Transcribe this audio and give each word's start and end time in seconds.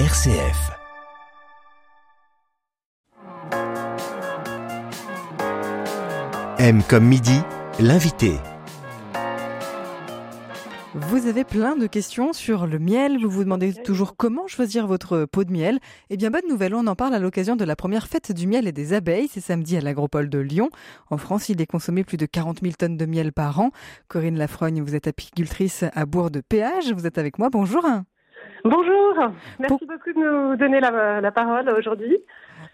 RCF. 0.00 0.72
M 6.58 6.82
comme 6.88 7.04
midi, 7.04 7.40
l'invité. 7.78 8.32
Vous 10.94 11.28
avez 11.28 11.44
plein 11.44 11.76
de 11.76 11.86
questions 11.86 12.32
sur 12.32 12.66
le 12.66 12.80
miel. 12.80 13.22
Vous 13.22 13.30
vous 13.30 13.44
demandez 13.44 13.72
toujours 13.72 14.16
comment 14.16 14.48
choisir 14.48 14.88
votre 14.88 15.26
pot 15.26 15.44
de 15.44 15.52
miel. 15.52 15.78
Eh 16.10 16.16
bien, 16.16 16.32
bonne 16.32 16.48
nouvelle, 16.48 16.74
on 16.74 16.88
en 16.88 16.96
parle 16.96 17.14
à 17.14 17.20
l'occasion 17.20 17.54
de 17.54 17.64
la 17.64 17.76
première 17.76 18.08
fête 18.08 18.32
du 18.32 18.48
miel 18.48 18.66
et 18.66 18.72
des 18.72 18.94
abeilles. 18.94 19.28
C'est 19.30 19.40
samedi 19.40 19.76
à 19.76 19.80
l'Agropole 19.80 20.28
de 20.28 20.40
Lyon. 20.40 20.70
En 21.08 21.18
France, 21.18 21.50
il 21.50 21.60
est 21.60 21.66
consommé 21.66 22.02
plus 22.02 22.16
de 22.16 22.26
40 22.26 22.62
000 22.62 22.74
tonnes 22.76 22.96
de 22.96 23.06
miel 23.06 23.32
par 23.32 23.60
an. 23.60 23.70
Corinne 24.08 24.38
Lafrogne, 24.38 24.82
vous 24.82 24.96
êtes 24.96 25.06
apicultrice 25.06 25.84
à 25.92 26.04
Bourg 26.04 26.32
de 26.32 26.40
Péage. 26.40 26.92
Vous 26.92 27.06
êtes 27.06 27.18
avec 27.18 27.38
moi. 27.38 27.48
Bonjour. 27.48 27.84
Bonjour, 28.64 29.30
merci 29.58 29.84
beaucoup 29.84 30.12
de 30.12 30.18
nous 30.18 30.56
donner 30.56 30.80
la, 30.80 31.30
parole 31.32 31.68
aujourd'hui. 31.68 32.16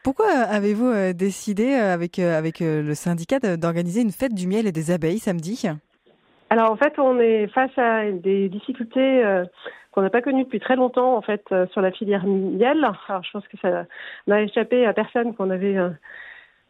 Pourquoi 0.05 0.29
avez-vous 0.29 0.87
euh, 0.87 1.13
décidé 1.13 1.75
euh, 1.75 1.93
avec, 1.93 2.21
euh, 2.21 2.39
avec 2.39 2.61
le 2.61 2.95
syndicat 2.95 3.41
d'organiser 3.41 4.01
une 4.01 4.13
fête 4.13 4.33
du 4.33 4.47
miel 4.47 4.69
et 4.69 4.73
des 4.73 4.93
abeilles 4.93 5.19
samedi? 5.19 5.67
Alors 6.49 6.71
en 6.71 6.77
fait, 6.77 6.97
on 6.99 7.19
est 7.19 7.49
face 7.49 7.77
à 7.77 8.11
des 8.11 8.49
difficultés 8.49 9.25
qu'on 9.93 10.03
n'a 10.03 10.11
pas 10.11 10.23
connues 10.23 10.45
depuis 10.45 10.61
très 10.61 10.77
longtemps 10.77 11.17
en 11.17 11.23
fait 11.23 11.43
sur 11.73 11.81
la 11.81 11.91
filière 11.91 12.25
miel. 12.25 12.85
Alors 12.85 13.23
je 13.25 13.31
pense 13.33 13.47
que 13.49 13.57
ça 13.61 13.87
n'a 14.27 14.43
échappé 14.43 14.87
à 14.87 14.93
personne 14.93 15.35
qu'on 15.35 15.51
avait 15.51 15.77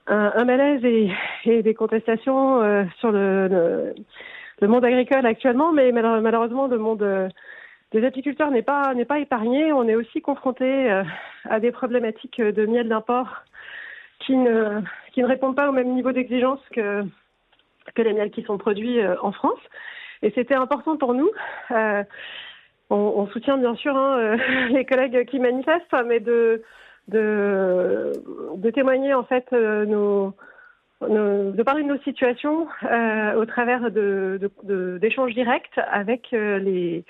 un, 0.06 0.44
malaise 0.44 0.84
et, 0.84 1.62
des 1.62 1.74
contestations 1.74 2.88
sur 2.98 3.10
le, 3.10 3.94
le, 4.60 4.68
monde 4.68 4.84
agricole 4.84 5.24
actuellement, 5.24 5.72
mais 5.72 5.92
malheureusement 5.92 6.66
le 6.66 6.78
monde 6.78 7.30
les 7.92 8.04
apiculteurs 8.04 8.50
n'est 8.50 8.62
pas 8.62 8.94
n'est 8.94 9.04
pas 9.04 9.18
épargné. 9.18 9.72
On 9.72 9.88
est 9.88 9.94
aussi 9.94 10.20
confronté 10.22 10.90
euh, 10.90 11.02
à 11.48 11.60
des 11.60 11.72
problématiques 11.72 12.40
de 12.40 12.66
miel 12.66 12.88
d'import 12.88 13.42
qui 14.20 14.36
ne 14.36 14.80
qui 15.12 15.22
ne 15.22 15.26
répondent 15.26 15.56
pas 15.56 15.68
au 15.68 15.72
même 15.72 15.92
niveau 15.94 16.12
d'exigence 16.12 16.60
que 16.72 17.04
que 17.94 18.02
les 18.02 18.12
miels 18.12 18.30
qui 18.30 18.42
sont 18.42 18.58
produits 18.58 19.00
euh, 19.00 19.16
en 19.22 19.32
France. 19.32 19.58
Et 20.22 20.30
c'était 20.34 20.54
important 20.54 20.96
pour 20.96 21.14
nous. 21.14 21.30
Euh, 21.70 22.04
on, 22.90 22.96
on, 22.96 23.26
soutient 23.28 23.56
bien 23.56 23.74
sûr 23.74 23.96
hein, 23.96 24.36
les 24.70 24.84
collègues 24.84 25.24
qui 25.26 25.38
manifestent, 25.38 25.96
mais 26.06 26.20
de 26.20 26.62
de, 27.08 28.12
de 28.54 28.70
témoigner 28.70 29.14
en 29.14 29.24
fait 29.24 29.50
nos 29.52 30.34
de 31.08 31.62
parler 31.62 31.82
de 31.82 31.88
nos 31.88 31.98
situations 32.00 32.66
euh, 32.84 33.34
au 33.34 33.46
travers 33.46 33.90
d'échanges 33.90 35.30
de, 35.30 35.34
directs 35.34 35.78
avec 35.90 36.32
euh, 36.32 36.58
les, 36.58 37.04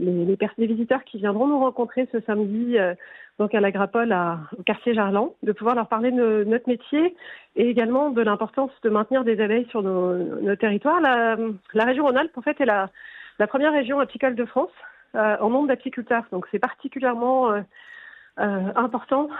les, 0.00 0.36
les, 0.56 0.66
visiteurs 0.66 1.04
qui 1.04 1.18
viendront 1.18 1.46
nous 1.46 1.60
rencontrer 1.60 2.08
ce 2.10 2.20
samedi 2.20 2.78
euh, 2.78 2.94
donc 3.38 3.54
à 3.54 3.60
l'Agrapole 3.60 4.12
au 4.58 4.62
quartier 4.64 4.94
Jarlan, 4.94 5.34
de 5.44 5.52
pouvoir 5.52 5.76
leur 5.76 5.86
parler 5.86 6.10
de, 6.10 6.42
notre 6.48 6.68
métier 6.68 7.14
et 7.54 7.68
également 7.68 8.10
de 8.10 8.22
l'importance 8.22 8.72
de 8.82 8.90
maintenir 8.90 9.22
des 9.22 9.40
abeilles 9.40 9.68
sur 9.70 9.82
nos, 9.84 10.16
nos 10.16 10.56
territoires. 10.56 11.00
La, 11.00 11.36
la 11.74 11.84
région 11.84 12.04
Rhône-Alpes 12.04 12.36
en 12.36 12.42
fait 12.42 12.60
est 12.60 12.66
la, 12.66 12.90
la 13.38 13.46
première 13.46 13.72
région 13.72 14.00
apicole 14.00 14.34
de 14.34 14.44
France 14.44 14.72
en 15.14 15.48
nombre 15.48 15.68
d'apiculteurs, 15.68 16.24
donc 16.32 16.46
c'est 16.50 16.58
particulièrement 16.58 17.52
important 18.36 19.30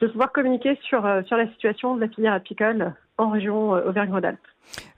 de 0.00 0.06
pouvoir 0.08 0.32
communiquer 0.32 0.78
sur, 0.82 1.04
euh, 1.06 1.22
sur 1.22 1.36
la 1.36 1.48
situation 1.48 1.96
de 1.96 2.00
la 2.00 2.08
filière 2.08 2.34
apicole 2.34 2.94
en 3.18 3.30
région 3.30 3.74
euh, 3.74 3.88
Auvergne-Rhône-Alpes. 3.88 4.38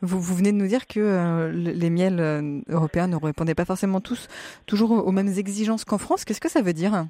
Vous, 0.01 0.21
vous, 0.21 0.35
venez 0.35 0.53
de 0.53 0.57
nous 0.57 0.67
dire 0.67 0.87
que 0.87 0.99
euh, 0.99 1.53
les 1.53 1.91
miels 1.91 2.63
européens 2.69 3.07
ne 3.07 3.17
répondaient 3.17 3.55
pas 3.55 3.67
forcément 3.67 4.01
tous 4.01 4.29
toujours 4.67 5.07
aux 5.07 5.13
mêmes 5.13 5.29
exigences 5.29 5.85
qu'en 5.85 5.99
France. 5.99 6.25
Qu'est-ce 6.25 6.41
que 6.41 6.49
ça 6.49 6.63
veut 6.63 6.73
dire? 6.73 7.05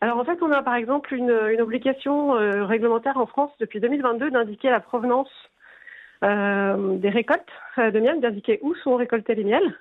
Alors 0.00 0.18
en 0.18 0.24
fait, 0.24 0.38
on 0.40 0.52
a 0.52 0.62
par 0.62 0.76
exemple 0.76 1.12
une, 1.12 1.36
une 1.50 1.60
obligation 1.60 2.34
réglementaire 2.66 3.16
en 3.16 3.26
France 3.26 3.50
depuis 3.58 3.80
2022 3.80 4.30
d'indiquer 4.30 4.70
la 4.70 4.78
provenance 4.78 5.28
des 6.22 7.10
récoltes 7.10 7.50
de 7.76 7.98
miel, 7.98 8.20
d'indiquer 8.20 8.60
où 8.62 8.76
sont 8.76 8.94
récoltés 8.94 9.34
les 9.34 9.42
miels. 9.42 9.74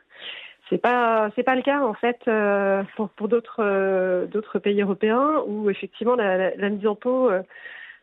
C'est 0.70 0.78
pas 0.78 1.30
c'est 1.36 1.44
pas 1.44 1.56
le 1.56 1.62
cas 1.62 1.82
en 1.82 1.94
fait 1.94 2.20
euh, 2.28 2.84
pour, 2.96 3.10
pour 3.10 3.28
d'autres 3.30 3.62
euh, 3.62 4.26
d'autres 4.26 4.60
pays 4.60 4.82
européens 4.82 5.44
où 5.48 5.70
effectivement 5.70 6.16
la, 6.16 6.56
la, 6.56 6.70
mise 6.70 6.86
en 6.86 6.96
pot 6.96 7.30
euh, 7.30 7.42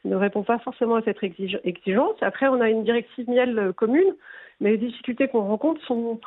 ne 0.05 0.17
répond 0.17 0.43
pas 0.43 0.59
forcément 0.59 0.97
à 0.97 1.03
cette 1.03 1.23
exigence. 1.23 2.17
Après, 2.23 2.49
on 2.49 2.61
a 2.61 2.71
une 2.71 2.85
directive 2.85 3.29
miel 3.29 3.73
commune, 3.77 4.15
mais 4.61 4.73
les 4.73 4.79
difficultés 4.79 5.29
qu'on 5.29 5.43
rencontre 5.47 5.81
sont 5.87 6.21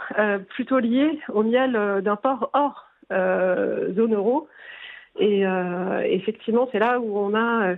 plutôt 0.49 0.79
liées 0.79 1.19
au 1.29 1.43
miel 1.43 2.01
d'import 2.01 2.49
hors 2.53 2.87
zone 3.11 4.15
euro. 4.15 4.47
Et 5.19 5.43
effectivement, 6.05 6.67
c'est 6.71 6.79
là 6.79 6.99
où 6.99 7.19
on 7.19 7.35
a 7.35 7.75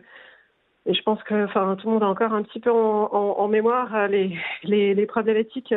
et 0.90 0.94
je 0.96 1.04
pense 1.04 1.22
que 1.24 1.46
enfin, 1.46 1.76
tout 1.76 1.86
le 1.86 1.94
monde 1.94 2.04
a 2.04 2.08
encore 2.08 2.34
un 2.34 2.42
petit 2.42 2.60
peu 2.60 2.72
en, 2.72 3.12
en, 3.12 3.48
mémoire 3.48 4.08
les, 4.08 4.36
les, 4.64 4.96
les 4.96 5.06
problématiques 5.06 5.72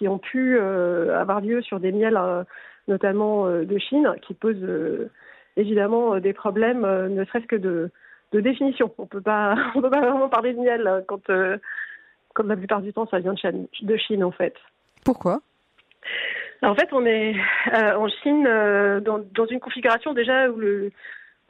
qui 0.00 0.08
ont 0.08 0.18
pu 0.18 0.58
euh, 0.58 1.16
avoir 1.20 1.40
lieu 1.40 1.60
sur 1.60 1.78
des 1.78 1.92
miels, 1.92 2.16
euh, 2.16 2.42
notamment 2.88 3.46
euh, 3.46 3.64
de 3.64 3.78
Chine, 3.78 4.12
qui 4.26 4.32
posent 4.32 4.66
évidemment 5.56 6.18
des 6.18 6.32
problèmes, 6.32 6.80
ne 6.80 7.24
serait-ce 7.26 7.46
que 7.46 7.56
de, 7.56 7.90
de 8.32 8.40
définition. 8.40 8.92
On 8.98 9.02
on 9.04 9.06
peut 9.06 9.20
pas 9.20 9.54
vraiment 9.76 10.28
parler 10.28 10.54
de 10.54 10.58
miel 10.58 11.04
quand, 11.06 11.30
quand 12.34 12.44
la 12.44 12.56
plupart 12.56 12.80
du 12.80 12.92
temps 12.92 13.06
ça 13.08 13.20
vient 13.20 13.34
de 13.34 13.38
Chine, 13.38 13.66
de 13.82 13.96
Chine 13.96 14.24
en 14.24 14.32
fait. 14.32 14.54
Pourquoi? 15.04 15.40
En 16.62 16.74
fait, 16.74 16.88
on 16.92 17.06
est 17.06 17.36
en 17.72 18.08
Chine 18.08 18.44
dans, 19.04 19.18
dans, 19.18 19.46
une 19.46 19.60
configuration 19.60 20.14
déjà 20.14 20.50
où 20.50 20.56
le, 20.56 20.92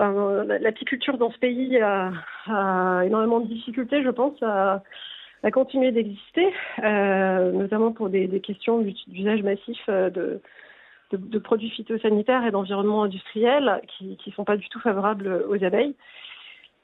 l'apiculture 0.01 1.19
dans 1.19 1.31
ce 1.31 1.39
pays 1.39 1.79
a, 1.79 2.13
énormément 3.05 3.41
de 3.41 3.47
difficultés, 3.47 4.03
je 4.03 4.11
pense, 4.11 4.41
à, 4.43 4.83
continuer 5.53 5.93
d'exister, 5.93 6.53
euh, 6.83 7.53
notamment 7.53 7.93
pour 7.93 8.09
des, 8.09 8.29
questions 8.41 8.81
d'usage 9.09 9.43
massif 9.43 9.79
euh, 9.89 10.11
de, 11.13 11.39
produits 11.39 11.71
phytosanitaires 11.71 12.45
et 12.47 12.51
d'environnement 12.51 13.03
industriel 13.03 13.81
qui 13.99 14.19
ne 14.27 14.33
sont 14.33 14.45
pas 14.45 14.57
du 14.57 14.69
tout 14.69 14.81
favorables 14.81 15.45
aux 15.49 15.65
abeilles. 15.65 15.95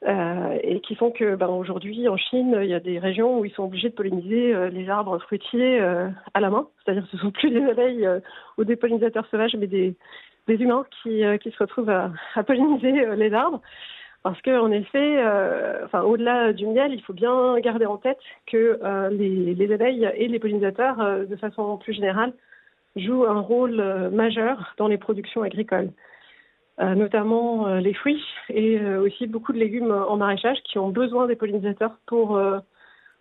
Euh, 0.05 0.59
et 0.61 0.79
qui 0.81 0.93
font 0.93 1.09
que 1.09 1.35
ben, 1.35 1.47
aujourd'hui 1.47 2.07
en 2.07 2.17
Chine, 2.17 2.55
il 2.61 2.69
y 2.69 2.75
a 2.75 2.79
des 2.79 2.99
régions 2.99 3.39
où 3.39 3.45
ils 3.45 3.51
sont 3.51 3.63
obligés 3.63 3.89
de 3.89 3.95
polliniser 3.95 4.53
euh, 4.53 4.69
les 4.69 4.89
arbres 4.89 5.17
fruitiers 5.17 5.81
euh, 5.81 6.07
à 6.35 6.39
la 6.39 6.51
main. 6.51 6.67
C'est-à-dire 6.85 7.03
que 7.03 7.09
ce 7.09 7.17
sont 7.17 7.31
plus 7.31 7.49
des 7.49 7.65
abeilles 7.65 8.07
ou 8.59 8.63
des 8.63 8.75
pollinisateurs 8.75 9.25
sauvages, 9.31 9.55
mais 9.57 9.65
des, 9.65 9.95
des 10.47 10.55
humains 10.55 10.85
qui, 11.01 11.23
qui 11.41 11.51
se 11.51 11.57
retrouvent 11.59 11.89
à, 11.89 12.43
polliniser 12.43 13.15
les 13.15 13.33
arbres. 13.33 13.61
Parce 14.27 14.41
qu'en 14.41 14.71
effet, 14.71 15.19
euh, 15.19 15.85
enfin, 15.85 16.01
au-delà 16.01 16.51
du 16.51 16.65
miel, 16.65 16.91
il 16.91 17.01
faut 17.01 17.13
bien 17.13 17.57
garder 17.59 17.85
en 17.85 17.95
tête 17.95 18.19
que 18.45 18.77
euh, 18.83 19.09
les, 19.09 19.55
les, 19.55 19.73
abeilles 19.73 20.11
et 20.15 20.27
les 20.27 20.37
pollinisateurs, 20.37 20.99
euh, 20.99 21.23
de 21.25 21.35
façon 21.37 21.77
plus 21.77 21.93
générale, 21.93 22.33
jouent 22.97 23.25
un 23.25 23.39
rôle 23.39 23.79
euh, 23.79 24.09
majeur 24.09 24.73
dans 24.77 24.89
les 24.89 24.97
productions 24.97 25.43
agricoles, 25.43 25.91
euh, 26.81 26.93
notamment 26.95 27.75
les 27.75 27.93
fruits 27.93 28.21
et 28.49 28.83
aussi 28.97 29.27
beaucoup 29.27 29.53
de 29.53 29.59
légumes 29.59 29.91
en 29.91 30.17
maraîchage 30.17 30.57
qui 30.63 30.77
ont 30.77 30.89
besoin 30.89 31.27
des 31.27 31.37
pollinisateurs 31.37 31.97
pour, 32.05 32.37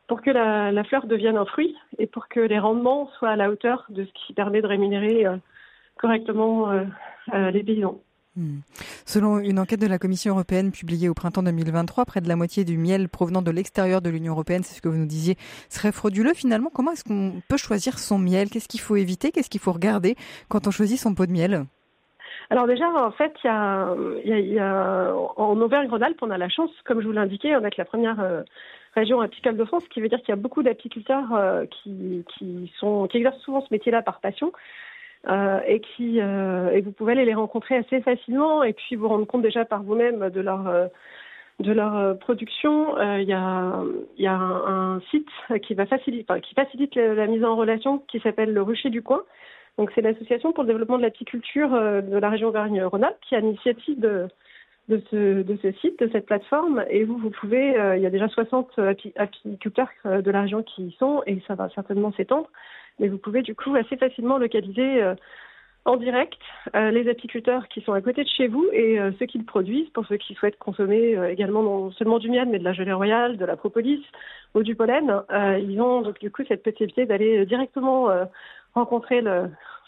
pour 0.08 0.22
que 0.22 0.31
la, 0.31 0.82
fleur 0.82 1.06
devienne 1.06 1.37
un 1.37 1.47
fruit 1.47 1.76
et 1.98 2.08
pour 2.08 2.26
que 2.26 2.41
les 2.41 2.58
rendements 2.58 3.08
soient 3.19 3.31
à 3.31 3.37
la 3.37 3.48
hauteur 3.48 3.87
de 3.91 4.04
ce 4.04 4.10
qui 4.12 4.32
permet 4.32 4.60
de 4.60 4.66
rémunérer 4.66 5.25
correctement 5.97 6.71
les 7.33 7.62
paysans. 7.62 8.01
Hmm. 8.37 8.59
Selon 9.07 9.39
une 9.39 9.59
enquête 9.59 9.81
de 9.81 9.87
la 9.87 9.99
Commission 9.99 10.34
européenne 10.34 10.71
publiée 10.71 11.09
au 11.09 11.15
printemps 11.15 11.43
2023, 11.43 12.05
près 12.05 12.21
de 12.21 12.29
la 12.29 12.37
moitié 12.37 12.67
du 12.67 12.77
miel 12.77 13.09
provenant 13.09 13.41
de 13.41 13.51
l'extérieur 13.51 14.03
de 14.03 14.11
l'Union 14.11 14.35
européenne, 14.35 14.62
c'est 14.62 14.75
ce 14.75 14.83
que 14.83 14.89
vous 14.89 14.99
nous 14.99 15.06
disiez, 15.06 15.37
serait 15.71 15.91
frauduleux. 15.91 16.35
Finalement, 16.35 16.69
comment 16.73 16.93
est-ce 16.93 17.05
qu'on 17.05 17.41
peut 17.49 17.56
choisir 17.56 17.99
son 17.99 18.19
miel? 18.19 18.51
Qu'est-ce 18.51 18.69
qu'il 18.69 18.81
faut 18.81 18.97
éviter? 18.97 19.33
Qu'est-ce 19.33 19.49
qu'il 19.49 19.61
faut 19.61 19.73
regarder 19.73 20.17
quand 20.51 20.67
on 20.67 20.71
choisit 20.71 20.99
son 20.99 21.15
pot 21.15 21.25
de 21.25 21.33
miel? 21.33 21.65
Alors 22.51 22.67
déjà, 22.67 22.87
en 22.91 23.11
fait, 23.11 23.33
il 23.43 23.47
y 23.47 23.51
a, 23.51 23.94
y 24.23 24.53
y 24.53 24.59
a 24.59 25.15
en 25.37 25.59
Auvergne-Rhône-Alpes, 25.59 26.19
on 26.20 26.31
a 26.31 26.37
la 26.37 26.50
chance, 26.50 26.70
comme 26.85 27.00
je 27.00 27.06
vous 27.06 27.12
l'indiquais, 27.12 27.59
d'être 27.59 27.79
la 27.79 27.87
première 27.87 28.20
euh, 28.20 28.43
région 28.94 29.23
apicale 29.23 29.56
de 29.56 29.65
France, 29.65 29.82
ce 29.85 29.88
qui 29.88 30.03
veut 30.03 30.11
dire 30.11 30.19
qu'il 30.20 30.29
y 30.29 30.32
a 30.32 30.37
beaucoup 30.37 30.62
d'apiculteurs 30.62 31.35
euh, 31.35 31.65
qui, 31.67 32.23
qui, 32.37 32.70
sont, 32.79 33.09
qui 33.09 33.17
exercent 33.17 33.41
souvent 33.41 33.62
ce 33.62 33.69
métier-là 33.70 34.03
par 34.03 34.20
passion. 34.20 34.53
Euh, 35.29 35.59
et 35.67 35.81
qui 35.81 36.21
euh, 36.21 36.71
et 36.71 36.83
vous 36.83 36.93
pouvez 36.93 37.13
aller 37.13 37.25
les 37.25 37.35
rencontrer 37.35 37.77
assez 37.77 38.01
facilement 38.01 38.63
et 38.63 38.73
puis 38.73 38.95
vous 38.95 39.09
rendre 39.09 39.27
compte 39.27 39.43
déjà 39.43 39.65
par 39.65 39.83
vous-même 39.83 40.31
de 40.31 40.41
leur 40.41 40.69
euh, 40.69 40.87
de 41.59 41.73
leur 41.73 42.17
production. 42.19 42.97
Il 43.19 43.29
y 43.29 43.33
a 43.33 43.83
il 44.19 44.23
y 44.23 44.29
a 44.29 44.35
un, 44.35 45.01
site 45.11 45.29
qui 45.63 45.75
va 45.75 45.87
qui 45.87 46.55
facilite 46.55 46.95
la, 46.95 47.27
mise 47.27 47.45
en 47.45 47.57
relation 47.57 47.99
qui 47.99 48.21
s'appelle 48.21 48.53
le 48.53 48.63
Rucher 48.63 48.91
du 48.91 49.03
coin. 49.03 49.23
Donc 49.79 49.91
c'est 49.95 50.01
l'association 50.01 50.53
pour 50.53 50.63
le 50.63 50.69
développement 50.69 50.99
de 50.99 51.03
l'apiculture 51.03 51.71
de 51.71 52.19
la 52.19 52.31
région 52.31 52.49
Auvergne-Rhône-Alpes 52.49 53.19
qui 53.29 53.35
a 53.35 53.41
l'initiative 53.41 53.99
de 53.99 54.29
de 54.89 55.03
ce, 55.11 55.43
de 55.43 55.59
ce 55.63 55.73
site, 55.81 55.99
de 55.99 56.09
cette 56.13 56.27
plateforme. 56.27 56.85
Et 56.89 57.03
vous, 57.03 57.19
vous 57.19 57.31
pouvez, 57.31 57.75
il 57.97 58.03
y 58.03 58.07
a 58.07 58.11
déjà 58.11 58.29
60 58.29 58.79
apiculteurs 59.17 59.89
de 60.05 60.31
la 60.31 60.43
région 60.43 60.63
qui 60.63 60.85
y 60.85 60.93
sont, 60.93 61.23
et 61.27 61.43
ça 61.49 61.57
va 61.57 61.69
certainement 61.71 62.13
s'étendre 62.13 62.49
mais 62.98 63.08
vous 63.08 63.19
pouvez 63.19 63.43
du 63.43 63.54
coup 63.54 63.75
assez 63.75 63.96
facilement 63.96 64.38
localiser 64.38 65.02
euh, 65.02 65.14
en 65.84 65.96
direct 65.96 66.40
les 66.75 67.08
apiculteurs 67.08 67.69
qui 67.69 67.81
sont 67.82 67.93
à 67.93 68.00
côté 68.00 68.25
de 68.25 68.28
chez 68.28 68.48
vous 68.48 68.66
et 68.72 68.98
ceux 69.20 69.26
qui 69.26 69.38
le 69.38 69.44
produisent, 69.44 69.88
pour 69.90 70.04
ceux 70.04 70.16
qui 70.16 70.34
souhaitent 70.34 70.58
consommer 70.58 71.16
également 71.31 71.62
non 71.62 71.93
seulement 71.93 72.19
du 72.19 72.28
miel, 72.28 72.48
mais 72.48 72.58
de 72.58 72.64
la 72.64 72.72
gelée 72.72 72.93
royale, 72.93 73.37
de 73.37 73.44
la 73.44 73.54
propolis 73.54 74.04
ou 74.56 74.64
du 74.64 74.75
pollen. 74.75 75.22
ils 75.60 75.81
ont 75.81 76.02
donc 76.02 76.19
du 76.19 76.28
coup 76.32 76.43
cette 76.48 76.64
possibilité 76.64 77.06
d'aller 77.06 77.46
directement 77.46 78.08
rencontrer 78.75 79.22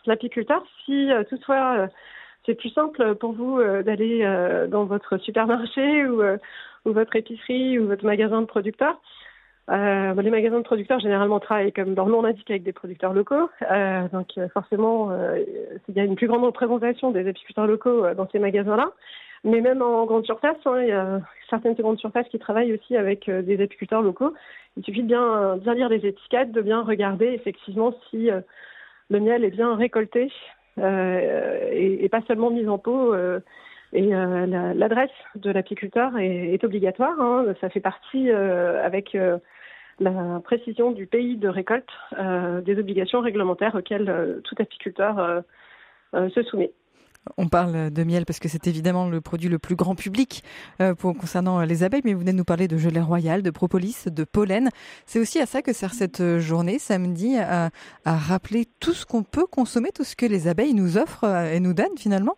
l'apiculteur. 0.06 0.64
Si 0.84 1.10
toutefois 1.30 1.88
c'est 2.46 2.54
plus 2.54 2.70
simple 2.70 3.16
pour 3.16 3.32
vous 3.32 3.60
d'aller 3.82 4.22
dans 4.68 4.84
votre 4.84 5.18
supermarché 5.18 6.06
ou, 6.06 6.22
ou 6.84 6.92
votre 6.92 7.16
épicerie 7.16 7.76
ou 7.80 7.88
votre 7.88 8.04
magasin 8.04 8.40
de 8.40 8.46
producteurs, 8.46 9.00
euh, 9.70 10.14
les 10.22 10.30
magasins 10.30 10.58
de 10.58 10.64
producteurs 10.64 10.98
généralement 10.98 11.40
travaillent 11.40 11.72
comme 11.72 11.94
leur 11.94 12.06
nom 12.06 12.22
l'indique 12.22 12.50
avec 12.50 12.62
des 12.62 12.72
producteurs 12.72 13.12
locaux. 13.12 13.50
Euh, 13.70 14.08
donc 14.12 14.28
euh, 14.38 14.48
forcément, 14.48 15.10
il 15.88 15.94
y 15.94 16.00
a 16.00 16.04
une 16.04 16.16
plus 16.16 16.26
grande 16.26 16.44
représentation 16.44 17.10
des 17.10 17.28
apiculteurs 17.28 17.66
locaux 17.66 18.14
dans 18.14 18.28
ces 18.30 18.38
magasins-là. 18.38 18.90
Mais 19.44 19.60
même 19.60 19.82
en 19.82 20.04
grande 20.04 20.24
surface, 20.24 20.56
hein, 20.64 20.80
il 20.82 20.88
y 20.88 20.92
a 20.92 21.20
certaines 21.48 21.74
grandes 21.74 21.98
surfaces 21.98 22.26
qui 22.28 22.38
travaillent 22.38 22.72
aussi 22.72 22.96
avec 22.96 23.30
des 23.30 23.62
apiculteurs 23.62 24.02
locaux. 24.02 24.34
Il 24.76 24.84
suffit 24.84 25.02
de 25.02 25.06
bien, 25.06 25.56
lire 25.74 25.88
les 25.88 26.04
étiquettes, 26.06 26.50
de 26.50 26.60
bien 26.60 26.82
regarder 26.82 27.26
effectivement 27.26 27.94
si 28.10 28.30
le 29.10 29.20
miel 29.20 29.44
est 29.44 29.50
bien 29.50 29.76
récolté 29.76 30.32
et, 30.76 32.08
pas 32.10 32.20
seulement 32.26 32.50
mis 32.50 32.66
en 32.66 32.78
pot. 32.78 33.14
et 33.92 34.10
l'adresse 34.10 35.10
de 35.36 35.52
l'apiculteur 35.52 36.18
est, 36.18 36.54
est, 36.54 36.64
obligatoire. 36.64 37.20
Hein. 37.20 37.54
Ça 37.60 37.68
fait 37.68 37.80
partie 37.80 38.32
avec 38.32 39.16
la 40.00 40.40
précision 40.40 40.92
du 40.92 41.06
pays 41.06 41.36
de 41.36 41.48
récolte 41.48 41.88
euh, 42.18 42.60
des 42.60 42.78
obligations 42.78 43.20
réglementaires 43.20 43.74
auxquelles 43.74 44.08
euh, 44.08 44.40
tout 44.44 44.54
apiculteur 44.58 45.18
euh, 46.14 46.28
se 46.30 46.42
soumet. 46.44 46.72
On 47.36 47.48
parle 47.48 47.90
de 47.90 48.04
miel 48.04 48.24
parce 48.24 48.38
que 48.38 48.48
c'est 48.48 48.66
évidemment 48.66 49.10
le 49.10 49.20
produit 49.20 49.50
le 49.50 49.58
plus 49.58 49.76
grand 49.76 49.94
public 49.94 50.42
pour, 50.98 51.14
concernant 51.14 51.60
les 51.60 51.84
abeilles, 51.84 52.00
mais 52.02 52.14
vous 52.14 52.20
venez 52.20 52.32
de 52.32 52.38
nous 52.38 52.44
parler 52.44 52.68
de 52.68 52.78
gelée 52.78 53.02
royale, 53.02 53.42
de 53.42 53.50
propolis, 53.50 54.06
de 54.06 54.24
pollen. 54.24 54.70
C'est 55.04 55.20
aussi 55.20 55.38
à 55.38 55.44
ça 55.44 55.60
que 55.60 55.74
sert 55.74 55.92
cette 55.92 56.38
journée, 56.38 56.78
samedi, 56.78 57.36
à, 57.36 57.68
à 58.06 58.16
rappeler 58.16 58.64
tout 58.80 58.92
ce 58.92 59.04
qu'on 59.04 59.24
peut 59.24 59.44
consommer, 59.44 59.90
tout 59.94 60.04
ce 60.04 60.16
que 60.16 60.24
les 60.24 60.48
abeilles 60.48 60.72
nous 60.72 60.96
offrent 60.96 61.26
et 61.52 61.60
nous 61.60 61.74
donnent 61.74 61.98
finalement 61.98 62.36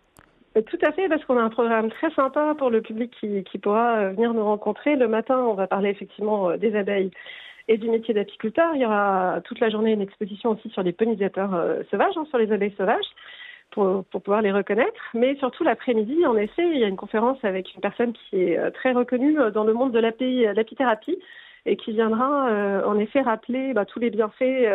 tout 0.53 0.79
à 0.81 0.91
fait, 0.91 1.07
parce 1.07 1.23
qu'on 1.23 1.37
a 1.37 1.43
un 1.43 1.49
programme 1.49 1.89
très 1.91 2.11
sympa 2.11 2.53
pour 2.57 2.69
le 2.69 2.81
public 2.81 3.15
qui, 3.17 3.41
qui 3.45 3.57
pourra 3.57 4.09
venir 4.09 4.33
nous 4.33 4.43
rencontrer. 4.43 4.97
Le 4.97 5.07
matin, 5.07 5.37
on 5.37 5.53
va 5.53 5.65
parler 5.65 5.87
effectivement 5.87 6.57
des 6.57 6.75
abeilles 6.75 7.11
et 7.67 7.77
du 7.77 7.89
métier 7.89 8.13
d'apiculteur. 8.13 8.71
Il 8.75 8.81
y 8.81 8.85
aura 8.85 9.39
toute 9.43 9.59
la 9.59 9.69
journée 9.69 9.91
une 9.91 10.01
exposition 10.01 10.51
aussi 10.51 10.69
sur 10.69 10.83
les 10.83 10.93
pollinisateurs 10.93 11.53
euh, 11.53 11.83
sauvages, 11.89 12.17
hein, 12.17 12.25
sur 12.29 12.37
les 12.37 12.51
abeilles 12.51 12.75
sauvages, 12.77 13.05
pour, 13.71 14.03
pour 14.05 14.21
pouvoir 14.21 14.41
les 14.41 14.51
reconnaître. 14.51 15.01
Mais 15.13 15.35
surtout 15.35 15.63
l'après-midi, 15.63 16.25
en 16.25 16.37
effet, 16.37 16.67
il 16.67 16.79
y 16.79 16.83
a 16.83 16.87
une 16.87 16.97
conférence 16.97 17.43
avec 17.43 17.73
une 17.73 17.81
personne 17.81 18.13
qui 18.13 18.41
est 18.41 18.57
euh, 18.57 18.71
très 18.71 18.91
reconnue 18.91 19.39
euh, 19.39 19.51
dans 19.51 19.63
le 19.63 19.73
monde 19.73 19.91
de 19.91 19.99
l'apithérapie 19.99 21.19
et 21.65 21.77
qui 21.77 21.91
viendra 21.91 22.81
en 22.87 22.97
effet 22.97 23.21
rappeler 23.21 23.73
bah, 23.73 23.85
tous 23.85 23.99
les 23.99 24.09
bienfaits 24.09 24.65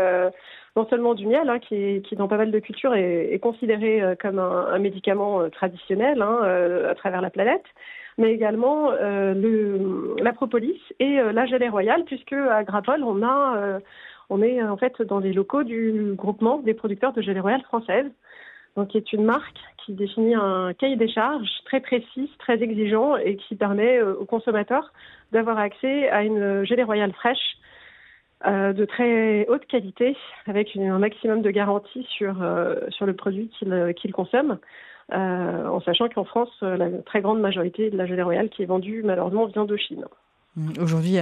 non 0.76 0.86
seulement 0.88 1.14
du 1.14 1.26
miel, 1.26 1.48
hein, 1.48 1.58
qui, 1.58 2.02
dans 2.12 2.28
pas 2.28 2.36
mal 2.36 2.50
de 2.50 2.58
cultures 2.58 2.94
est, 2.94 3.38
considéré 3.42 4.02
comme 4.20 4.38
un, 4.38 4.78
médicament 4.78 5.48
traditionnel 5.50 6.20
hein, 6.20 6.40
à 6.88 6.94
travers 6.94 7.22
la 7.22 7.30
planète, 7.30 7.64
mais 8.18 8.32
également 8.32 8.90
euh, 8.92 10.14
la 10.18 10.32
propolis 10.32 10.80
et 11.00 11.20
euh, 11.20 11.32
la 11.32 11.46
gelée 11.46 11.68
royale, 11.68 12.04
puisque 12.04 12.32
à 12.32 12.64
Grappol, 12.64 13.02
on 13.02 13.22
euh, 13.22 13.78
on 14.28 14.42
est 14.42 14.62
en 14.62 14.76
fait 14.76 15.02
dans 15.02 15.20
les 15.20 15.32
locaux 15.32 15.62
du 15.62 16.12
groupement 16.14 16.58
des 16.58 16.74
producteurs 16.74 17.12
de 17.12 17.22
gelée 17.22 17.40
royale 17.40 17.62
française, 17.62 18.06
donc 18.74 18.88
qui 18.88 18.96
est 18.96 19.12
une 19.12 19.24
marque 19.24 19.58
qui 19.84 19.92
définit 19.92 20.34
un 20.34 20.72
cahier 20.74 20.96
des 20.96 21.08
charges 21.08 21.48
très 21.64 21.80
précis, 21.80 22.30
très 22.38 22.60
exigeant 22.60 23.16
et 23.16 23.36
qui 23.36 23.54
permet 23.54 24.02
aux 24.02 24.24
consommateurs 24.24 24.92
d'avoir 25.30 25.58
accès 25.58 26.08
à 26.08 26.24
une 26.24 26.64
gelée 26.64 26.82
royale 26.82 27.12
fraîche 27.12 27.56
de 28.44 28.84
très 28.84 29.46
haute 29.48 29.66
qualité 29.66 30.16
avec 30.46 30.74
une, 30.74 30.88
un 30.90 30.98
maximum 30.98 31.42
de 31.42 31.50
garantie 31.50 32.06
sur, 32.10 32.36
sur 32.90 33.06
le 33.06 33.14
produit 33.14 33.48
qu'ils 33.58 33.94
qu'il 33.96 34.12
consomment. 34.12 34.58
Euh, 35.12 35.66
en 35.66 35.80
sachant 35.80 36.08
qu'en 36.08 36.24
France, 36.24 36.50
euh, 36.64 36.76
la 36.76 36.90
très 37.02 37.20
grande 37.20 37.40
majorité 37.40 37.90
de 37.90 37.96
la 37.96 38.06
gelée 38.06 38.22
royale 38.22 38.48
qui 38.48 38.62
est 38.62 38.66
vendue 38.66 39.02
malheureusement 39.04 39.46
vient 39.46 39.64
de 39.64 39.76
Chine. 39.76 40.04
Mmh, 40.56 40.72
aujourd'hui, 40.80 41.18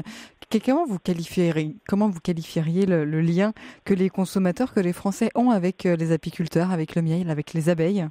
comment 0.65 0.87
vous 0.87 0.99
qualifieriez, 0.99 1.77
comment 1.87 2.09
vous 2.09 2.21
qualifieriez 2.21 2.87
le, 2.87 3.05
le, 3.05 3.21
lien 3.21 3.53
que 3.85 3.93
les 3.93 4.09
consommateurs, 4.09 4.73
que 4.73 4.81
les 4.81 4.95
Français 4.95 5.29
ont 5.35 5.51
avec 5.51 5.85
euh, 5.85 5.97
les 5.97 6.13
apiculteurs, 6.13 6.71
avec 6.71 6.95
le 6.95 7.03
miel, 7.03 7.29
avec 7.29 7.53
les 7.53 7.69
abeilles? 7.69 8.07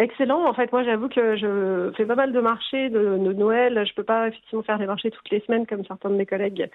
Excellent. 0.00 0.46
En 0.46 0.52
fait, 0.52 0.70
moi, 0.70 0.82
j'avoue 0.82 1.08
que 1.08 1.36
je 1.36 1.92
fais 1.96 2.04
pas 2.04 2.14
mal 2.14 2.32
de 2.32 2.40
marchés 2.40 2.90
de, 2.90 3.18
de 3.18 3.32
Noël. 3.32 3.86
Je 3.86 3.94
peux 3.94 4.04
pas 4.04 4.28
effectivement 4.28 4.62
faire 4.62 4.78
des 4.78 4.86
marchés 4.86 5.10
toutes 5.10 5.30
les 5.30 5.40
semaines 5.40 5.66
comme 5.66 5.84
certains 5.84 6.10
de 6.10 6.16
mes 6.16 6.26
collègues 6.26 6.68